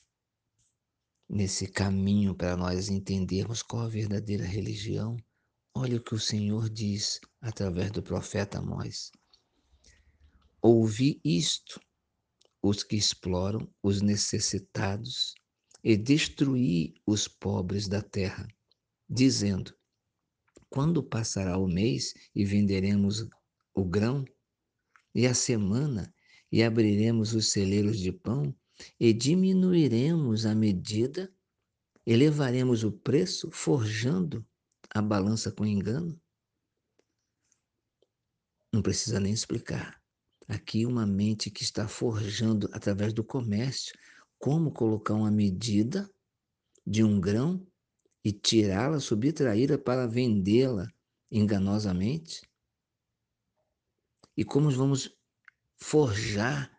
nesse 1.26 1.66
caminho 1.66 2.35
para 2.35 2.59
nós 2.59 2.90
entendermos 2.90 3.62
qual 3.62 3.85
a 3.85 3.88
verdadeira 3.88 4.44
religião, 4.44 5.16
olha 5.75 5.97
o 5.97 6.02
que 6.02 6.14
o 6.14 6.21
Senhor 6.21 6.69
diz 6.69 7.21
através 7.41 7.91
do 7.91 8.02
profeta 8.02 8.59
Amós. 8.59 9.11
Ouvi 10.61 11.21
isto, 11.25 11.81
os 12.62 12.85
que 12.85 12.97
exploram 12.97 13.69
os 13.83 14.00
necessitados, 14.00 15.35
e 15.83 15.97
destruí 15.97 16.95
os 17.05 17.26
pobres 17.26 17.88
da 17.88 18.00
terra, 18.00 18.47
dizendo: 19.09 19.75
Quando 20.71 21.02
passará 21.02 21.59
o 21.59 21.67
mês 21.67 22.14
e 22.35 22.45
venderemos 22.45 23.26
o 23.75 23.85
grão, 23.85 24.25
e 25.14 25.26
a 25.26 25.35
semana, 25.35 26.14
e 26.50 26.62
abriremos 26.62 27.35
os 27.35 27.50
celeiros 27.50 27.99
de 27.99 28.12
pão, 28.12 28.55
e 29.00 29.12
diminuiremos 29.12 30.47
a 30.47 30.55
medida, 30.55 31.33
elevaremos 32.07 32.85
o 32.85 32.93
preço, 32.93 33.50
forjando 33.50 34.47
a 34.95 35.01
balança 35.01 35.50
com 35.50 35.65
engano? 35.65 36.21
Não 38.73 38.83
precisa 38.83 39.21
nem 39.21 39.33
explicar. 39.33 40.00
Aqui 40.49 40.85
uma 40.85 41.07
mente 41.07 41.50
que 41.50 41.63
está 41.63 41.89
forjando 41.89 42.69
através 42.73 43.13
do 43.13 43.25
comércio 43.25 43.97
como 44.39 44.73
colocar 44.73 45.15
uma 45.15 45.31
medida 45.31 46.11
de 46.87 47.05
um 47.05 47.21
grão 47.21 47.65
e 48.25 48.33
tirá-la, 48.33 48.99
subtraí-la 48.99 49.78
para 49.78 50.07
vendê-la 50.07 50.89
enganosamente? 51.31 52.43
E 54.37 54.45
como 54.45 54.71
vamos 54.71 55.15
forjar 55.76 56.71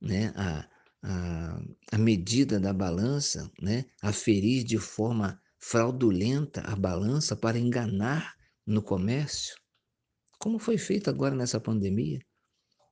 né, 0.00 0.32
a, 0.34 0.68
a, 1.02 1.62
a 1.92 1.98
medida 1.98 2.58
da 2.58 2.72
balança, 2.72 3.50
né? 3.60 3.84
aferir 4.02 4.64
de 4.64 4.78
forma 4.78 5.40
fraudulenta 5.60 6.62
a 6.62 6.74
balança 6.74 7.36
para 7.36 7.58
enganar 7.58 8.34
no 8.66 8.82
comércio, 8.82 9.54
como 10.38 10.58
foi 10.58 10.78
feito 10.78 11.10
agora 11.10 11.34
nessa 11.34 11.60
pandemia. 11.60 12.20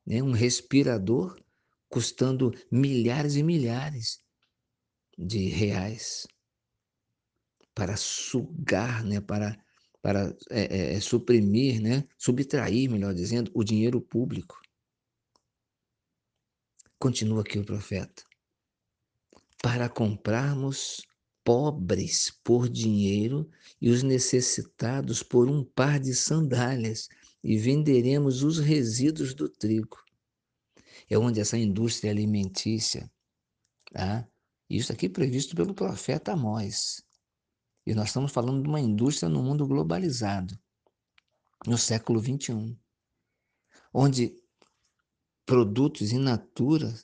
Né? 0.06 0.22
Um 0.22 0.32
respirador 0.32 1.42
custando 1.88 2.52
milhares 2.70 3.36
e 3.36 3.42
milhares 3.42 4.22
de 5.16 5.48
reais 5.48 6.26
para 7.74 7.96
sugar, 7.96 9.02
né? 9.02 9.20
para, 9.20 9.56
para 10.02 10.36
é, 10.50 10.94
é, 10.94 11.00
suprimir, 11.00 11.80
né? 11.80 12.06
subtrair, 12.18 12.90
melhor 12.90 13.14
dizendo, 13.14 13.50
o 13.54 13.64
dinheiro 13.64 14.00
público. 14.00 14.60
Continua 16.98 17.40
aqui 17.40 17.58
o 17.58 17.64
profeta. 17.64 18.24
Para 19.62 19.88
comprarmos 19.88 21.07
pobres 21.48 22.30
por 22.44 22.68
dinheiro 22.68 23.50
e 23.80 23.88
os 23.88 24.02
necessitados 24.02 25.22
por 25.22 25.48
um 25.48 25.64
par 25.64 25.98
de 25.98 26.14
sandálias, 26.14 27.08
e 27.42 27.56
venderemos 27.56 28.42
os 28.42 28.58
resíduos 28.58 29.32
do 29.32 29.48
trigo. 29.48 29.96
É 31.08 31.16
onde 31.16 31.40
essa 31.40 31.56
indústria 31.56 32.10
alimentícia, 32.10 33.10
tá? 33.90 34.28
isso 34.68 34.92
aqui 34.92 35.08
previsto 35.08 35.56
pelo 35.56 35.72
profeta 35.72 36.34
Amós. 36.34 37.02
E 37.86 37.94
nós 37.94 38.08
estamos 38.08 38.30
falando 38.30 38.62
de 38.62 38.68
uma 38.68 38.80
indústria 38.80 39.30
no 39.30 39.42
mundo 39.42 39.66
globalizado, 39.66 40.54
no 41.66 41.78
século 41.78 42.20
21, 42.20 42.76
onde 43.94 44.36
produtos 45.46 46.12
in 46.12 46.18
natura 46.18 46.94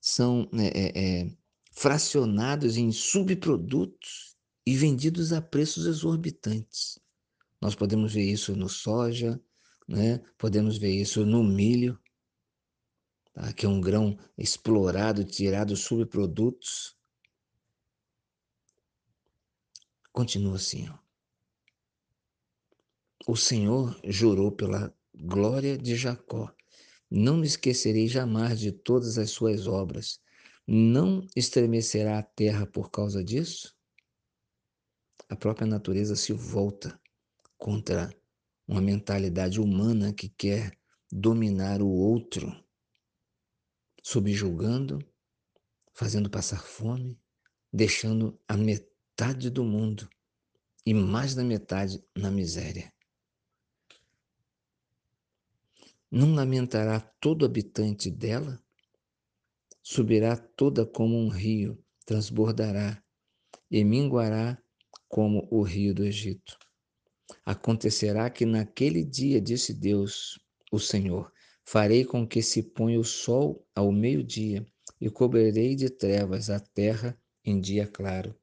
são 0.00 0.50
é, 0.54 1.20
é, 1.22 1.36
fracionados 1.76 2.78
em 2.78 2.90
subprodutos 2.90 4.34
e 4.64 4.74
vendidos 4.74 5.32
a 5.32 5.42
preços 5.42 5.86
exorbitantes. 5.86 6.98
Nós 7.60 7.74
podemos 7.74 8.14
ver 8.14 8.24
isso 8.24 8.56
no 8.56 8.68
soja, 8.68 9.40
né? 9.86 10.18
podemos 10.38 10.78
ver 10.78 10.90
isso 10.90 11.24
no 11.26 11.44
milho, 11.44 12.00
tá? 13.34 13.52
que 13.52 13.66
é 13.66 13.68
um 13.68 13.80
grão 13.80 14.18
explorado, 14.38 15.22
tirado 15.22 15.76
subprodutos. 15.76 16.96
Continua 20.12 20.56
assim. 20.56 20.88
Ó. 20.88 20.98
O 23.28 23.36
Senhor 23.36 24.00
jurou 24.04 24.50
pela 24.50 24.96
glória 25.14 25.76
de 25.76 25.94
Jacó 25.94 26.56
não 27.10 27.36
me 27.36 27.46
esquecerei 27.46 28.08
jamais 28.08 28.58
de 28.58 28.72
todas 28.72 29.16
as 29.18 29.30
suas 29.30 29.66
obras. 29.66 30.20
Não 30.68 31.24
estremecerá 31.36 32.18
a 32.18 32.24
terra 32.24 32.66
por 32.66 32.90
causa 32.90 33.22
disso? 33.22 33.72
A 35.28 35.36
própria 35.36 35.64
natureza 35.64 36.16
se 36.16 36.32
volta 36.32 37.00
contra 37.56 38.12
uma 38.66 38.80
mentalidade 38.80 39.60
humana 39.60 40.12
que 40.12 40.28
quer 40.28 40.76
dominar 41.10 41.80
o 41.80 41.88
outro, 41.88 42.52
subjugando, 44.02 44.98
fazendo 45.94 46.28
passar 46.28 46.60
fome, 46.60 47.16
deixando 47.72 48.36
a 48.48 48.56
metade 48.56 49.50
do 49.50 49.62
mundo 49.62 50.08
e 50.84 50.92
mais 50.92 51.32
da 51.32 51.44
metade 51.44 52.04
na 52.16 52.30
miséria. 52.30 52.92
Não 56.10 56.34
lamentará 56.34 56.98
todo 57.20 57.44
habitante 57.46 58.10
dela? 58.10 58.60
Subirá 59.88 60.36
toda 60.36 60.84
como 60.84 61.16
um 61.16 61.28
rio, 61.28 61.78
transbordará 62.04 63.00
e 63.70 63.84
minguará 63.84 64.60
como 65.08 65.46
o 65.48 65.62
rio 65.62 65.94
do 65.94 66.04
Egito. 66.04 66.58
Acontecerá 67.44 68.28
que 68.28 68.44
naquele 68.44 69.04
dia, 69.04 69.40
disse 69.40 69.72
Deus, 69.72 70.40
o 70.72 70.80
Senhor, 70.80 71.32
farei 71.64 72.04
com 72.04 72.26
que 72.26 72.42
se 72.42 72.64
ponha 72.64 72.98
o 72.98 73.04
sol 73.04 73.64
ao 73.76 73.92
meio-dia 73.92 74.66
e 75.00 75.08
cobrirei 75.08 75.76
de 75.76 75.88
trevas 75.88 76.50
a 76.50 76.58
terra 76.58 77.16
em 77.44 77.60
dia 77.60 77.86
claro. 77.86 78.34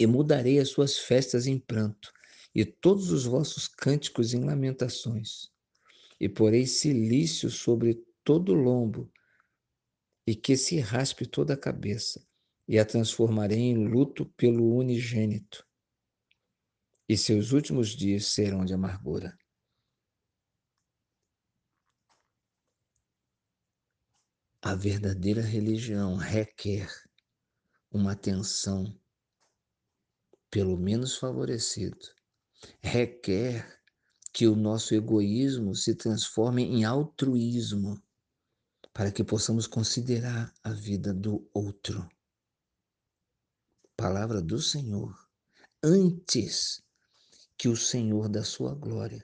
E 0.00 0.06
mudarei 0.06 0.58
as 0.58 0.70
suas 0.70 0.96
festas 0.96 1.46
em 1.46 1.58
pranto 1.58 2.10
e 2.54 2.64
todos 2.64 3.10
os 3.10 3.26
vossos 3.26 3.68
cânticos 3.68 4.32
em 4.32 4.42
lamentações 4.42 5.50
e 6.18 6.30
porei 6.30 6.66
silício 6.66 7.50
sobre 7.50 8.02
todo 8.24 8.52
o 8.52 8.54
lombo, 8.54 9.12
e 10.26 10.34
que 10.34 10.56
se 10.56 10.80
raspe 10.80 11.26
toda 11.26 11.54
a 11.54 11.58
cabeça, 11.58 12.26
e 12.68 12.78
a 12.78 12.84
transformarei 12.84 13.60
em 13.60 13.86
luto 13.86 14.26
pelo 14.36 14.74
unigênito, 14.74 15.64
e 17.08 17.16
seus 17.16 17.52
últimos 17.52 17.90
dias 17.90 18.26
serão 18.26 18.64
de 18.64 18.74
amargura. 18.74 19.38
A 24.60 24.74
verdadeira 24.74 25.42
religião 25.42 26.16
requer 26.16 26.88
uma 27.92 28.12
atenção 28.12 28.98
pelo 30.50 30.76
menos 30.76 31.16
favorecido, 31.16 32.04
requer 32.82 33.80
que 34.32 34.46
o 34.48 34.56
nosso 34.56 34.94
egoísmo 34.94 35.74
se 35.74 35.94
transforme 35.94 36.64
em 36.64 36.84
altruísmo, 36.84 38.02
para 38.96 39.12
que 39.12 39.22
possamos 39.22 39.66
considerar 39.66 40.50
a 40.64 40.72
vida 40.72 41.12
do 41.12 41.46
outro. 41.52 42.08
Palavra 43.94 44.40
do 44.40 44.58
Senhor. 44.58 45.14
Antes 45.82 46.82
que 47.58 47.68
o 47.68 47.76
Senhor 47.76 48.26
da 48.26 48.42
sua 48.42 48.74
glória 48.74 49.22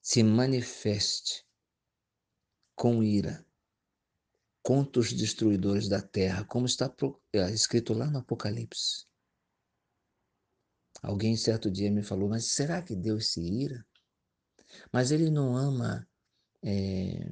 se 0.00 0.22
manifeste 0.22 1.46
com 2.74 3.02
ira 3.02 3.44
contra 4.62 5.02
os 5.02 5.12
destruidores 5.12 5.90
da 5.90 6.00
terra, 6.00 6.46
como 6.46 6.64
está 6.64 6.90
é, 7.34 7.50
escrito 7.50 7.92
lá 7.92 8.06
no 8.06 8.20
Apocalipse. 8.20 9.06
Alguém 11.02 11.36
certo 11.36 11.70
dia 11.70 11.90
me 11.90 12.02
falou, 12.02 12.30
mas 12.30 12.46
será 12.46 12.80
que 12.80 12.96
Deus 12.96 13.26
se 13.26 13.42
ira? 13.42 13.86
Mas 14.90 15.10
ele 15.10 15.28
não 15.28 15.54
ama 15.54 16.08
é, 16.62 17.30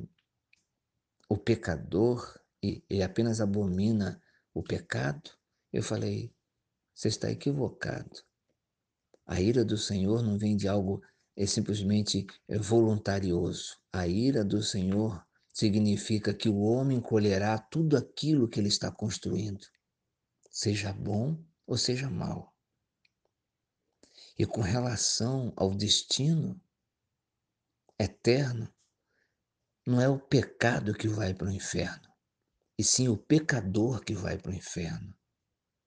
o 1.31 1.39
pecador 1.39 2.39
e, 2.61 2.85
e 2.91 3.03
apenas 3.03 3.41
abomina 3.41 4.21
o 4.53 4.65
pecado? 4.65 5.31
Eu 5.73 5.81
falei, 5.81 6.35
você 6.93 7.07
está 7.07 7.31
equivocado. 7.31 8.21
A 9.25 9.41
ira 9.41 9.65
do 9.65 9.79
Senhor 9.79 10.23
não 10.23 10.37
vem 10.37 10.57
de 10.57 10.67
algo 10.67 11.01
é 11.37 11.47
simplesmente 11.47 12.27
é, 12.49 12.59
voluntarioso. 12.59 13.79
A 13.93 14.09
ira 14.09 14.45
do 14.45 14.61
Senhor 14.61 15.25
significa 15.55 16.35
que 16.35 16.49
o 16.49 16.59
homem 16.59 17.01
colherá 17.01 17.57
tudo 17.57 17.97
aquilo 17.97 18.49
que 18.49 18.59
ele 18.59 18.69
está 18.69 18.91
construindo, 18.91 19.65
seja 20.51 20.93
bom 20.93 21.41
ou 21.65 21.79
seja 21.79 22.11
mal. 22.11 22.53
E 24.37 24.45
com 24.45 24.61
relação 24.63 25.53
ao 25.57 25.73
destino 25.75 26.61
eterno, 27.99 28.69
não 29.87 30.01
é 30.01 30.09
o 30.09 30.19
pecado 30.19 30.95
que 30.95 31.09
vai 31.09 31.35
para 31.35 31.49
o 31.49 31.53
inferno, 31.53 32.09
e 32.79 32.85
sim 32.85 33.09
o 33.09 33.17
pecador 33.17 34.01
que 34.01 34.15
vai 34.15 34.39
para 34.39 34.51
o 34.51 34.55
inferno. 34.55 35.15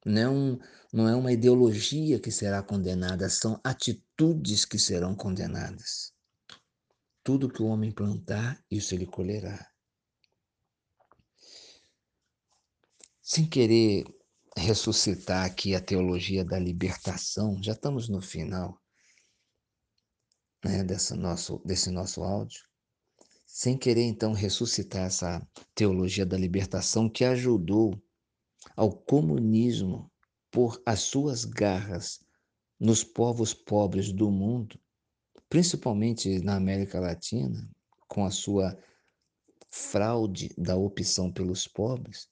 Não 0.06 0.22
é, 0.22 0.30
um, 0.30 0.60
não 0.92 1.08
é 1.08 1.16
uma 1.16 1.32
ideologia 1.32 2.20
que 2.20 2.32
será 2.32 2.62
condenada, 2.62 3.30
são 3.30 3.60
atitudes 3.64 4.66
que 4.66 4.78
serão 4.78 5.16
condenadas. 5.16 6.14
Tudo 7.24 7.50
que 7.50 7.62
o 7.62 7.68
homem 7.68 7.92
plantar, 7.92 8.62
isso 8.70 8.94
ele 8.94 9.06
colherá. 9.06 9.66
Sem 13.22 13.48
querer 13.48 14.04
ressuscitar 14.58 15.46
aqui 15.46 15.74
a 15.74 15.82
teologia 15.82 16.44
da 16.44 16.60
libertação, 16.60 17.62
já 17.64 17.72
estamos 17.72 18.10
no 18.10 18.22
final 18.22 18.78
né, 20.64 20.84
desse, 20.84 21.16
nosso, 21.16 21.62
desse 21.66 21.90
nosso 21.90 22.24
áudio. 22.24 22.62
Sem 23.56 23.78
querer, 23.78 24.06
então, 24.06 24.34
ressuscitar 24.34 25.06
essa 25.06 25.48
teologia 25.76 26.26
da 26.26 26.36
libertação 26.36 27.08
que 27.08 27.24
ajudou 27.24 27.94
ao 28.76 28.92
comunismo 28.92 30.12
por 30.50 30.82
as 30.84 31.02
suas 31.02 31.46
garras 31.46 32.20
nos 32.80 33.04
povos 33.04 33.54
pobres 33.54 34.12
do 34.12 34.32
mundo 34.32 34.80
principalmente 35.54 36.40
na 36.40 36.56
América 36.56 37.00
Latina, 37.00 37.70
com 38.08 38.26
a 38.26 38.32
sua 38.32 38.76
fraude 39.70 40.50
da 40.58 40.76
opção 40.76 41.32
pelos 41.32 41.68
pobres, 41.68 42.28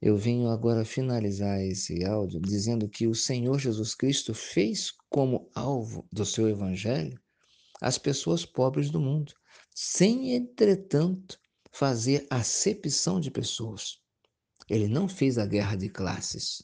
eu 0.00 0.16
venho 0.16 0.48
agora 0.48 0.84
finalizar 0.84 1.60
esse 1.60 2.04
áudio 2.04 2.40
dizendo 2.40 2.88
que 2.88 3.08
o 3.08 3.16
Senhor 3.16 3.58
Jesus 3.58 3.96
Cristo 3.96 4.32
fez 4.32 4.92
como 5.10 5.50
alvo 5.56 6.06
do 6.12 6.24
seu 6.24 6.48
evangelho 6.48 7.20
as 7.80 7.98
pessoas 7.98 8.46
pobres 8.46 8.92
do 8.92 9.00
mundo, 9.00 9.34
sem, 9.74 10.34
entretanto, 10.34 11.38
fazer 11.72 12.26
acepção 12.30 13.20
de 13.20 13.30
pessoas. 13.30 13.98
Ele 14.68 14.88
não 14.88 15.08
fez 15.08 15.38
a 15.38 15.46
guerra 15.46 15.76
de 15.76 15.88
classes. 15.88 16.62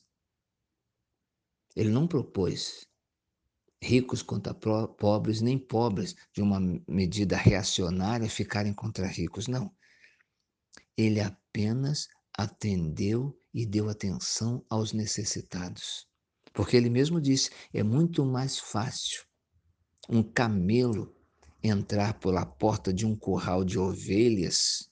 Ele 1.74 1.90
não 1.90 2.06
propôs 2.06 2.86
ricos 3.82 4.22
contra 4.22 4.52
pobres, 4.52 5.40
nem 5.40 5.58
pobres 5.58 6.14
de 6.32 6.42
uma 6.42 6.60
medida 6.86 7.36
reacionária 7.36 8.28
ficarem 8.28 8.74
contra 8.74 9.06
ricos. 9.06 9.46
Não. 9.46 9.74
Ele 10.96 11.20
apenas 11.20 12.08
atendeu 12.36 13.40
e 13.54 13.64
deu 13.64 13.88
atenção 13.88 14.64
aos 14.68 14.92
necessitados. 14.92 16.06
Porque 16.52 16.76
ele 16.76 16.90
mesmo 16.90 17.20
disse: 17.20 17.50
é 17.72 17.82
muito 17.82 18.24
mais 18.24 18.58
fácil 18.58 19.24
um 20.08 20.22
camelo 20.22 21.14
entrar 21.62 22.18
pela 22.18 22.46
porta 22.46 22.92
de 22.92 23.04
um 23.06 23.16
curral 23.16 23.64
de 23.64 23.78
ovelhas 23.78 24.90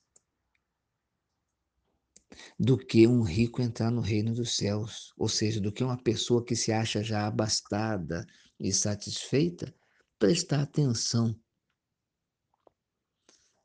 do 2.58 2.76
que 2.76 3.06
um 3.06 3.22
rico 3.22 3.62
entrar 3.62 3.90
no 3.90 4.00
reino 4.00 4.34
dos 4.34 4.56
céus, 4.56 5.12
ou 5.16 5.28
seja, 5.28 5.60
do 5.60 5.72
que 5.72 5.84
uma 5.84 5.96
pessoa 5.96 6.44
que 6.44 6.54
se 6.56 6.72
acha 6.72 7.02
já 7.02 7.26
abastada, 7.26 8.26
e 8.58 8.72
satisfeita, 8.72 9.74
prestar 10.18 10.62
atenção 10.62 11.38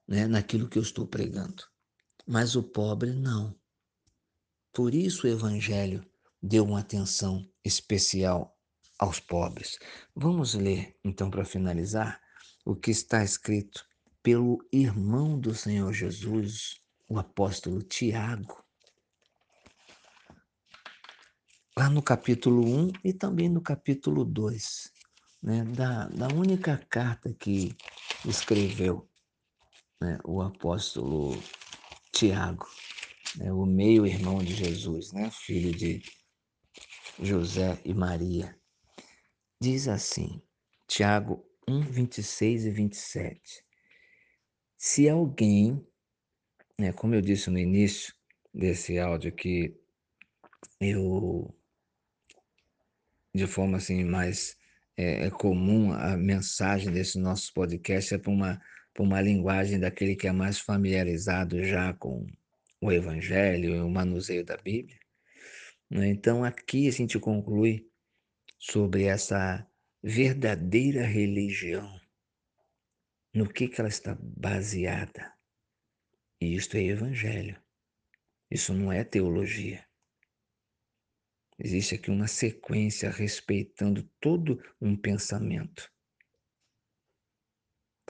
né, 0.08 0.28
naquilo 0.28 0.68
que 0.68 0.78
eu 0.78 0.84
estou 0.84 1.08
pregando. 1.08 1.64
Mas 2.26 2.56
o 2.56 2.64
pobre 2.64 3.14
não. 3.14 3.58
Por 4.74 4.94
isso 4.94 5.26
o 5.26 5.30
Evangelho 5.30 6.06
deu 6.42 6.66
uma 6.66 6.80
atenção 6.80 7.50
especial 7.64 8.58
aos 9.00 9.20
pobres. 9.20 9.78
Vamos 10.16 10.54
ler, 10.54 10.98
então, 11.04 11.30
para 11.30 11.46
finalizar, 11.46 12.21
o 12.66 12.76
que 12.76 12.92
está 12.92 13.24
escrito 13.24 13.86
pelo 14.22 14.64
irmão 14.72 15.40
do 15.40 15.54
Senhor 15.54 15.92
Jesus, 15.94 16.80
o 17.08 17.18
apóstolo 17.18 17.82
Tiago, 17.82 18.64
lá 21.78 21.90
no 21.90 22.02
capítulo 22.02 22.64
1 22.64 22.92
e 23.04 23.14
também 23.14 23.50
no 23.50 23.62
capítulo 23.62 24.24
2, 24.24 24.94
né, 25.42 25.64
da, 25.66 26.08
da 26.10 26.28
única 26.28 26.78
carta 26.90 27.34
que 27.34 27.76
escreveu 28.26 29.10
né, 30.00 30.20
o 30.24 30.42
apóstolo 30.42 31.42
Tiago, 32.12 32.68
né, 33.38 33.52
o 33.52 33.66
meio-irmão 33.66 34.38
de 34.38 34.54
Jesus, 34.54 35.12
né, 35.12 35.32
filho 35.32 35.72
de 35.72 36.02
José 37.20 37.82
e 37.84 37.94
Maria. 37.94 38.56
Diz 39.60 39.88
assim, 39.88 40.42
Tiago 40.88 41.44
1, 41.72 41.82
26 41.84 42.66
e 42.66 42.70
27. 42.70 43.66
Se 44.78 45.08
alguém, 45.08 45.86
né, 46.78 46.92
como 46.92 47.16
eu 47.16 47.22
disse 47.22 47.50
no 47.50 47.58
início 47.58 48.14
desse 48.54 49.00
áudio, 49.00 49.32
que 49.32 49.74
eu 50.80 51.56
de 53.34 53.48
forma 53.48 53.78
assim 53.78 54.04
mais 54.04 54.58
é, 54.98 55.28
é 55.28 55.30
comum 55.30 55.94
a 55.94 56.18
mensagem 56.18 56.92
desse 56.92 57.18
nosso 57.18 57.54
podcast 57.54 58.14
é 58.14 58.18
para 58.18 58.32
uma, 58.32 58.62
uma 59.00 59.22
linguagem 59.22 59.80
daquele 59.80 60.16
que 60.16 60.28
é 60.28 60.32
mais 60.32 60.60
familiarizado 60.60 61.64
já 61.64 61.94
com 61.94 62.28
o 62.82 62.92
Evangelho 62.92 63.76
e 63.76 63.80
o 63.80 63.90
manuseio 63.90 64.44
da 64.44 64.58
Bíblia. 64.58 65.00
Né? 65.90 66.10
Então 66.10 66.44
aqui 66.44 66.88
a 66.88 66.92
gente 66.92 67.18
conclui 67.20 67.88
sobre 68.60 69.06
essa 69.06 69.66
verdadeira 70.04 71.04
religião, 71.04 72.00
no 73.34 73.48
que, 73.52 73.68
que 73.68 73.80
ela 73.80 73.90
está 73.90 74.18
baseada. 74.20 75.34
E 76.40 76.56
isto 76.56 76.76
é 76.76 76.84
Evangelho. 76.84 77.62
Isso 78.50 78.74
não 78.74 78.92
é 78.92 79.04
teologia. 79.04 79.88
Existe 81.58 81.96
aqui 81.96 82.10
uma 82.10 82.28
sequência 82.28 83.10
respeitando 83.12 84.04
todo 84.20 84.62
um 84.82 84.98
pensamento. 84.98 85.90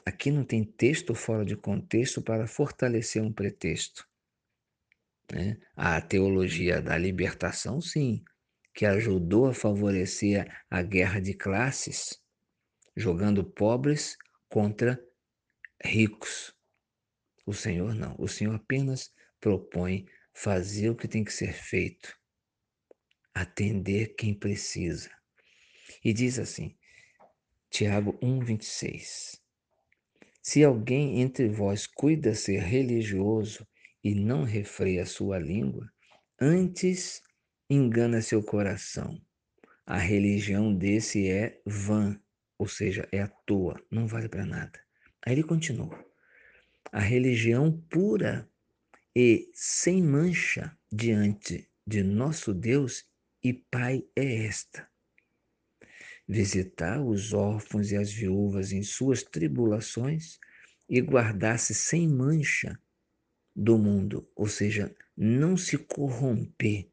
Aqui 0.06 0.32
não 0.32 0.45
tem 0.45 0.63
texto 0.63 1.13
fora 1.13 1.45
de 1.45 1.56
contexto 1.56 2.21
para 2.21 2.47
fortalecer 2.47 3.21
um 3.21 3.32
pretexto. 3.32 4.08
Né? 5.32 5.60
A 5.75 6.01
teologia 6.01 6.82
da 6.82 6.97
libertação, 6.97 7.82
sim, 7.82 8.23
que 8.73 8.86
ajudou 8.86 9.47
a 9.47 9.53
favorecer 9.53 10.49
a 10.69 10.81
guerra 10.81 11.19
de 11.19 11.34
classes, 11.34 12.21
jogando 12.95 13.43
pobres 13.43 14.17
contra 14.49 15.01
ricos. 15.84 16.55
O 17.45 17.53
Senhor 17.53 17.93
não. 17.93 18.15
O 18.17 18.27
Senhor 18.27 18.55
apenas 18.55 19.12
propõe 19.39 20.05
fazer 20.34 20.89
o 20.89 20.95
que 20.95 21.07
tem 21.07 21.23
que 21.23 21.34
ser 21.34 21.53
feito 21.53 22.19
atender 23.34 24.15
quem 24.15 24.34
precisa. 24.34 25.10
E 26.03 26.13
diz 26.13 26.39
assim, 26.39 26.75
Tiago 27.69 28.17
1,26: 28.19 29.39
Se 30.41 30.63
alguém 30.63 31.21
entre 31.21 31.47
vós 31.49 31.88
cuida 31.88 32.36
ser 32.36 32.62
religioso 32.62 33.67
e 34.03 34.13
não 34.13 34.43
refreia 34.43 35.05
sua 35.05 35.39
língua, 35.39 35.91
antes 36.39 37.21
engana 37.73 38.21
seu 38.21 38.43
coração. 38.43 39.17
A 39.86 39.97
religião 39.97 40.75
desse 40.75 41.29
é 41.29 41.62
vã, 41.65 42.19
ou 42.57 42.67
seja, 42.67 43.07
é 43.13 43.21
à 43.21 43.29
toa, 43.29 43.81
não 43.89 44.05
vale 44.05 44.27
para 44.27 44.45
nada. 44.45 44.77
Aí 45.25 45.34
ele 45.34 45.43
continua: 45.43 45.97
a 46.91 46.99
religião 46.99 47.71
pura 47.89 48.45
e 49.15 49.49
sem 49.53 50.03
mancha 50.03 50.77
diante 50.91 51.69
de 51.88 52.03
nosso 52.03 52.53
Deus 52.53 53.05
e 53.41 53.53
Pai 53.53 54.03
é 54.17 54.45
esta: 54.45 54.86
visitar 56.27 57.01
os 57.01 57.31
órfãos 57.31 57.89
e 57.91 57.95
as 57.95 58.12
viúvas 58.12 58.73
em 58.73 58.84
suas 58.84 59.23
tribulações 59.23 60.38
e 60.89 60.99
guardar-se 60.99 61.73
sem 61.73 62.05
mancha 62.05 62.77
do 63.55 63.77
mundo, 63.77 64.29
ou 64.36 64.47
seja, 64.47 64.93
não 65.15 65.55
se 65.55 65.77
corromper 65.77 66.90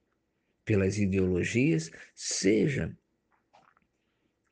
pelas 0.69 0.99
ideologias, 0.99 1.91
seja 2.15 2.95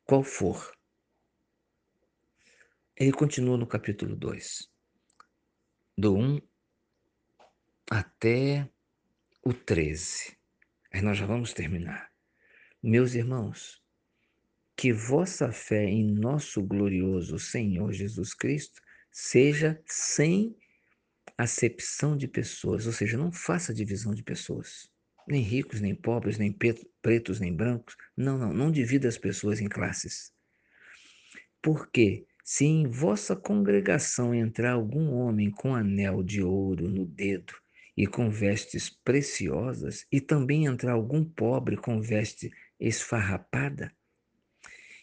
qual 0.03 0.25
for. 0.25 0.75
Ele 2.97 3.13
continua 3.13 3.59
no 3.59 3.67
capítulo 3.67 4.17
2, 4.17 4.67
do 5.99 6.17
1 6.17 6.41
até 7.91 8.67
o 9.45 9.53
13. 9.53 10.39
Aí 10.91 11.03
nós 11.03 11.19
já 11.19 11.27
vamos 11.27 11.53
terminar. 11.53 12.11
Meus 12.83 13.15
irmãos, 13.15 13.83
que 14.75 14.95
vossa 14.95 15.53
fé 15.53 15.85
em 15.85 16.03
nosso 16.15 16.63
glorioso 16.63 17.39
Senhor 17.39 17.93
Jesus 17.93 18.33
Cristo 18.33 18.81
seja 19.13 19.79
sem 19.85 20.57
acepção 21.37 22.17
de 22.17 22.27
pessoas, 22.27 22.87
ou 22.87 22.93
seja, 22.95 23.19
não 23.19 23.31
faça 23.31 23.75
divisão 23.75 24.15
de 24.15 24.23
pessoas, 24.23 24.91
nem 25.27 25.43
ricos, 25.43 25.81
nem 25.81 25.95
pobres, 25.95 26.39
nem 26.39 26.53
pretos, 26.53 27.41
nem 27.41 27.55
brancos. 27.55 27.97
Não, 28.17 28.39
não, 28.39 28.53
não 28.53 28.71
divida 28.71 29.09
as 29.09 29.19
pessoas 29.19 29.61
em 29.61 29.69
classes. 29.69 30.33
Porque 31.61 32.27
se 32.45 32.65
em 32.65 32.87
vossa 32.87 33.35
congregação 33.35 34.33
entrar 34.33 34.73
algum 34.73 35.13
homem 35.15 35.51
com 35.51 35.75
anel 35.75 36.23
de 36.23 36.43
ouro 36.43 36.89
no 36.89 37.05
dedo 37.05 37.55
e 37.97 38.07
com 38.07 38.31
vestes 38.31 38.89
preciosas, 38.89 40.07
e 40.13 40.21
também 40.21 40.67
entrar 40.67 40.93
algum 40.93 41.25
pobre 41.25 41.77
com 41.77 42.01
veste 42.01 42.53
esfarrapada, 42.79 43.91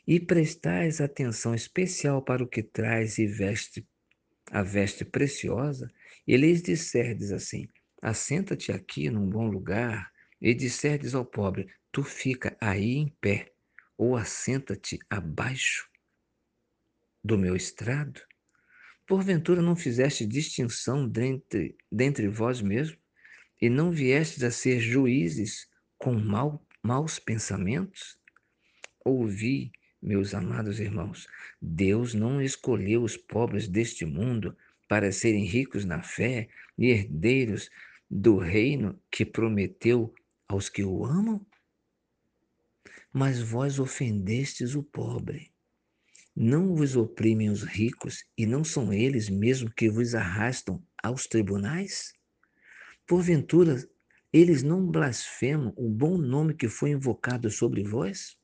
e 0.07 0.19
prestais 0.19 1.01
atenção 1.01 1.55
especial 1.55 2.21
para 2.21 2.43
o 2.43 2.47
que 2.47 2.62
traz 2.62 3.17
e 3.17 3.25
veste 3.25 3.86
a 4.51 4.62
veste 4.62 5.03
preciosa, 5.03 5.91
e 6.27 6.38
lhes 6.38 6.62
disserdes 6.62 7.31
assim: 7.31 7.67
assenta-te 8.01 8.71
aqui 8.71 9.09
num 9.09 9.27
bom 9.27 9.47
lugar, 9.47 10.12
e 10.43 10.53
disserdes 10.53 11.15
ao 11.15 11.25
pobre: 11.25 11.73
tu 11.89 12.03
fica 12.03 12.56
aí 12.60 12.97
em 12.97 13.08
pé, 13.21 13.53
ou 13.97 14.17
assenta-te 14.17 14.99
abaixo 15.10 15.89
do 17.23 17.38
meu 17.38 17.56
estrado? 17.56 18.21
Porventura 19.08 19.62
não 19.62 19.75
fizeste 19.75 20.25
distinção 20.25 21.08
dentre, 21.08 21.77
dentre 21.89 22.27
vós 22.27 22.62
mesmos, 22.62 22.99
e 23.62 23.69
não 23.69 23.91
viestes 23.91 24.43
a 24.43 24.51
ser 24.51 24.79
juízes 24.82 25.69
com 25.97 26.13
mal, 26.13 26.65
maus 26.84 27.17
pensamentos? 27.17 28.19
Ouvi 29.06 29.71
meus 30.01 30.34
amados 30.34 30.82
irmãos, 30.82 31.27
Deus 31.62 32.13
não 32.13 32.41
escolheu 32.41 33.03
os 33.03 33.15
pobres 33.15 33.69
deste 33.69 34.06
mundo 34.06 34.58
para 34.89 35.13
serem 35.13 35.45
ricos 35.45 35.86
na 35.86 36.03
fé 36.03 36.49
e 36.77 36.88
herdeiros 36.89 37.69
do 38.10 38.38
reino 38.38 39.01
que 39.10 39.25
prometeu 39.25 40.13
aos 40.54 40.70
que 40.70 40.84
o 40.84 41.04
amam? 41.04 41.44
Mas 43.12 43.42
vós 43.42 43.80
ofendestes 43.80 44.76
o 44.76 44.84
pobre. 44.84 45.52
Não 46.36 46.76
vos 46.76 46.96
oprimem 46.96 47.50
os 47.50 47.63
ricos 47.63 48.24
e 48.38 48.46
não 48.46 48.63
são 48.63 48.94
eles 48.94 49.30
mesmo 49.30 49.72
que 49.72 49.89
vos 49.89 50.13
arrastam 50.13 50.84
aos 51.02 51.26
tribunais? 51.26 52.13
Porventura, 53.08 53.84
eles 54.32 54.62
não 54.62 54.86
blasfemam 54.86 55.74
o 55.76 55.89
bom 55.89 56.18
nome 56.18 56.54
que 56.54 56.68
foi 56.68 56.92
invocado 56.92 57.50
sobre 57.50 57.84
vós? 57.84 58.38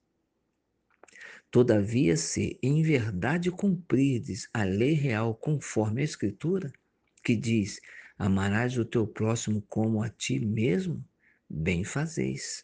Todavia, 1.51 2.17
se 2.17 2.59
em 2.61 2.81
verdade 2.81 3.51
cumprirdes 3.51 4.49
a 4.53 4.63
lei 4.63 4.93
real 4.93 5.35
conforme 5.35 6.01
a 6.01 6.05
Escritura, 6.05 6.71
que 7.23 7.35
diz: 7.35 7.79
Amarás 8.17 8.77
o 8.77 8.85
teu 8.85 9.07
próximo 9.07 9.63
como 9.67 10.03
a 10.03 10.09
ti 10.09 10.39
mesmo, 10.39 11.03
bem 11.49 11.83
fazeis. 11.83 12.61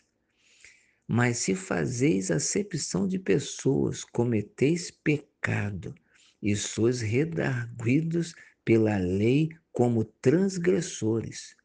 Mas 1.08 1.38
se 1.38 1.56
fazeis 1.56 2.32
acepção 2.32 3.08
de 3.08 3.19
pessoas, 3.19 4.04
cometeis 4.04 4.91
pecado 4.91 5.93
e 6.41 6.56
sois 6.56 7.02
redarguidos 7.02 8.36
pela 8.63 8.98
lei 8.98 9.50
como 9.71 10.04
transgressores. 10.04 11.56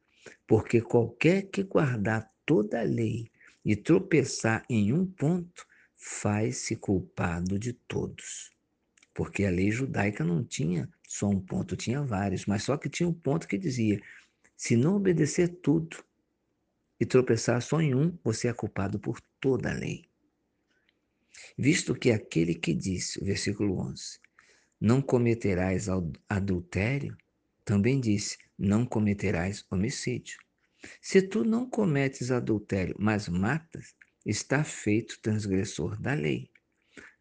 Porque 0.46 0.80
qualquer 0.80 1.42
que 1.42 1.62
guardar 1.62 2.28
toda 2.44 2.80
a 2.80 2.85
lei 2.85 3.30
e 3.64 3.76
tropeçar 3.76 4.64
em 4.68 4.92
um 4.92 5.06
ponto, 5.06 5.66
faz-se 5.96 6.76
culpado 6.76 7.59
de 7.59 7.72
todos. 7.72 8.50
Porque 9.14 9.44
a 9.44 9.50
lei 9.50 9.70
judaica 9.70 10.24
não 10.24 10.42
tinha 10.42 10.88
só 11.06 11.28
um 11.28 11.40
ponto, 11.40 11.76
tinha 11.76 12.02
vários, 12.02 12.46
mas 12.46 12.62
só 12.62 12.76
que 12.76 12.88
tinha 12.88 13.09
um 13.09 13.12
ponto 13.12 13.46
que 13.46 13.59
dizia: 13.59 14.00
se 14.56 14.76
não 14.76 14.96
obedecer 14.96 15.48
tudo 15.48 16.02
e 17.00 17.06
tropeçar 17.06 17.62
só 17.62 17.80
em 17.80 17.94
um, 17.94 18.16
você 18.22 18.48
é 18.48 18.52
culpado 18.52 19.00
por 19.00 19.18
toda 19.40 19.70
a 19.70 19.74
lei. 19.74 20.04
Visto 21.56 21.94
que 21.94 22.10
aquele 22.10 22.54
que 22.54 22.74
disse, 22.74 23.24
versículo 23.24 23.80
11, 23.80 24.20
não 24.78 25.00
cometerás 25.00 25.88
adultério, 26.28 27.16
também 27.64 27.98
disse, 27.98 28.36
não 28.58 28.84
cometerás 28.84 29.64
homicídio. 29.70 30.38
Se 31.00 31.22
tu 31.22 31.44
não 31.44 31.68
cometes 31.68 32.30
adultério, 32.30 32.94
mas 32.98 33.28
matas, 33.28 33.94
está 34.24 34.62
feito 34.62 35.20
transgressor 35.20 36.00
da 36.00 36.14
lei. 36.14 36.50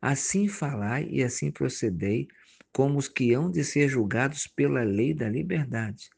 Assim 0.01 0.47
falai 0.47 1.07
e 1.09 1.23
assim 1.23 1.51
procedei, 1.51 2.27
como 2.71 2.97
os 2.97 3.07
que 3.07 3.33
hão 3.33 3.49
de 3.49 3.63
ser 3.63 3.89
julgados 3.89 4.47
pela 4.47 4.83
lei 4.83 5.13
da 5.13 5.29
liberdade. 5.29 6.09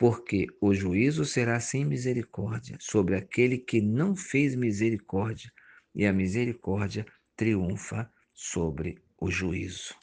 Porque 0.00 0.46
o 0.62 0.72
juízo 0.72 1.26
será 1.26 1.60
sem 1.60 1.84
misericórdia 1.84 2.78
sobre 2.80 3.16
aquele 3.16 3.58
que 3.58 3.82
não 3.82 4.16
fez 4.16 4.54
misericórdia, 4.54 5.52
e 5.94 6.06
a 6.06 6.12
misericórdia 6.12 7.04
triunfa 7.36 8.10
sobre 8.32 8.98
o 9.18 9.30
juízo. 9.30 9.94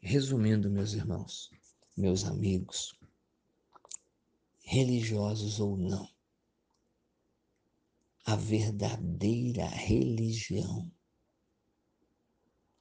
Resumindo, 0.00 0.70
meus 0.70 0.94
irmãos, 0.94 1.50
meus 1.94 2.24
amigos, 2.24 2.98
religiosos 4.64 5.60
ou 5.60 5.76
não, 5.76 6.08
a 8.24 8.36
verdadeira 8.36 9.66
religião. 9.66 10.90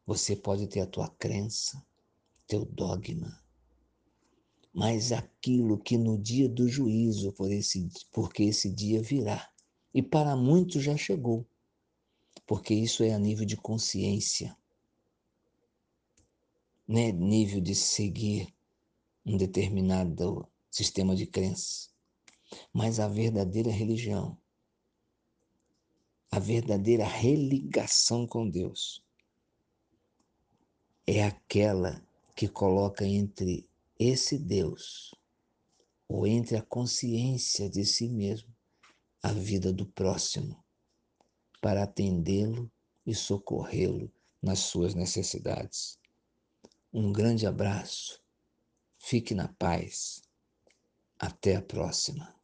Você 0.05 0.37
pode 0.37 0.67
ter 0.67 0.79
a 0.79 0.87
tua 0.87 1.09
crença, 1.09 1.85
teu 2.47 2.63
dogma, 2.63 3.44
mas 4.75 5.13
aquilo 5.13 5.77
que 5.77 5.97
no 5.97 6.17
dia 6.17 6.49
do 6.49 6.67
juízo, 6.67 7.31
por 7.31 7.49
esse, 7.49 7.89
porque 8.11 8.43
esse 8.43 8.69
dia 8.69 9.01
virá, 9.01 9.49
e 9.93 10.03
para 10.03 10.35
muitos 10.35 10.83
já 10.83 10.97
chegou, 10.97 11.47
porque 12.45 12.73
isso 12.73 13.01
é 13.01 13.13
a 13.13 13.17
nível 13.17 13.45
de 13.45 13.55
consciência, 13.55 14.53
não 16.85 16.99
é 16.99 17.11
nível 17.13 17.61
de 17.61 17.73
seguir 17.73 18.53
um 19.25 19.37
determinado 19.37 20.45
sistema 20.69 21.15
de 21.15 21.25
crença, 21.25 21.89
mas 22.73 22.99
a 22.99 23.07
verdadeira 23.07 23.71
religião 23.71 24.37
a 26.31 26.39
verdadeira 26.39 27.05
religação 27.05 28.27
com 28.27 28.49
Deus 28.49 29.01
é 31.07 31.23
aquela 31.23 32.05
que 32.35 32.49
coloca 32.49 33.05
entre 33.05 33.69
esse 33.99 34.37
Deus 34.37 35.13
ou 36.07 36.27
entre 36.27 36.57
a 36.57 36.61
consciência 36.61 37.69
de 37.69 37.85
si 37.85 38.09
mesmo 38.09 38.53
a 39.23 39.31
vida 39.31 39.73
do 39.73 39.85
próximo 39.87 40.63
para 41.61 41.83
atendê-lo 41.83 42.71
e 43.05 43.15
socorrê-lo 43.15 44.11
nas 44.41 44.59
suas 44.59 44.93
necessidades. 44.93 45.97
Um 46.93 47.11
grande 47.11 47.47
abraço, 47.47 48.21
fique 48.99 49.33
na 49.33 49.47
paz, 49.47 50.21
até 51.17 51.55
a 51.55 51.61
próxima. 51.61 52.35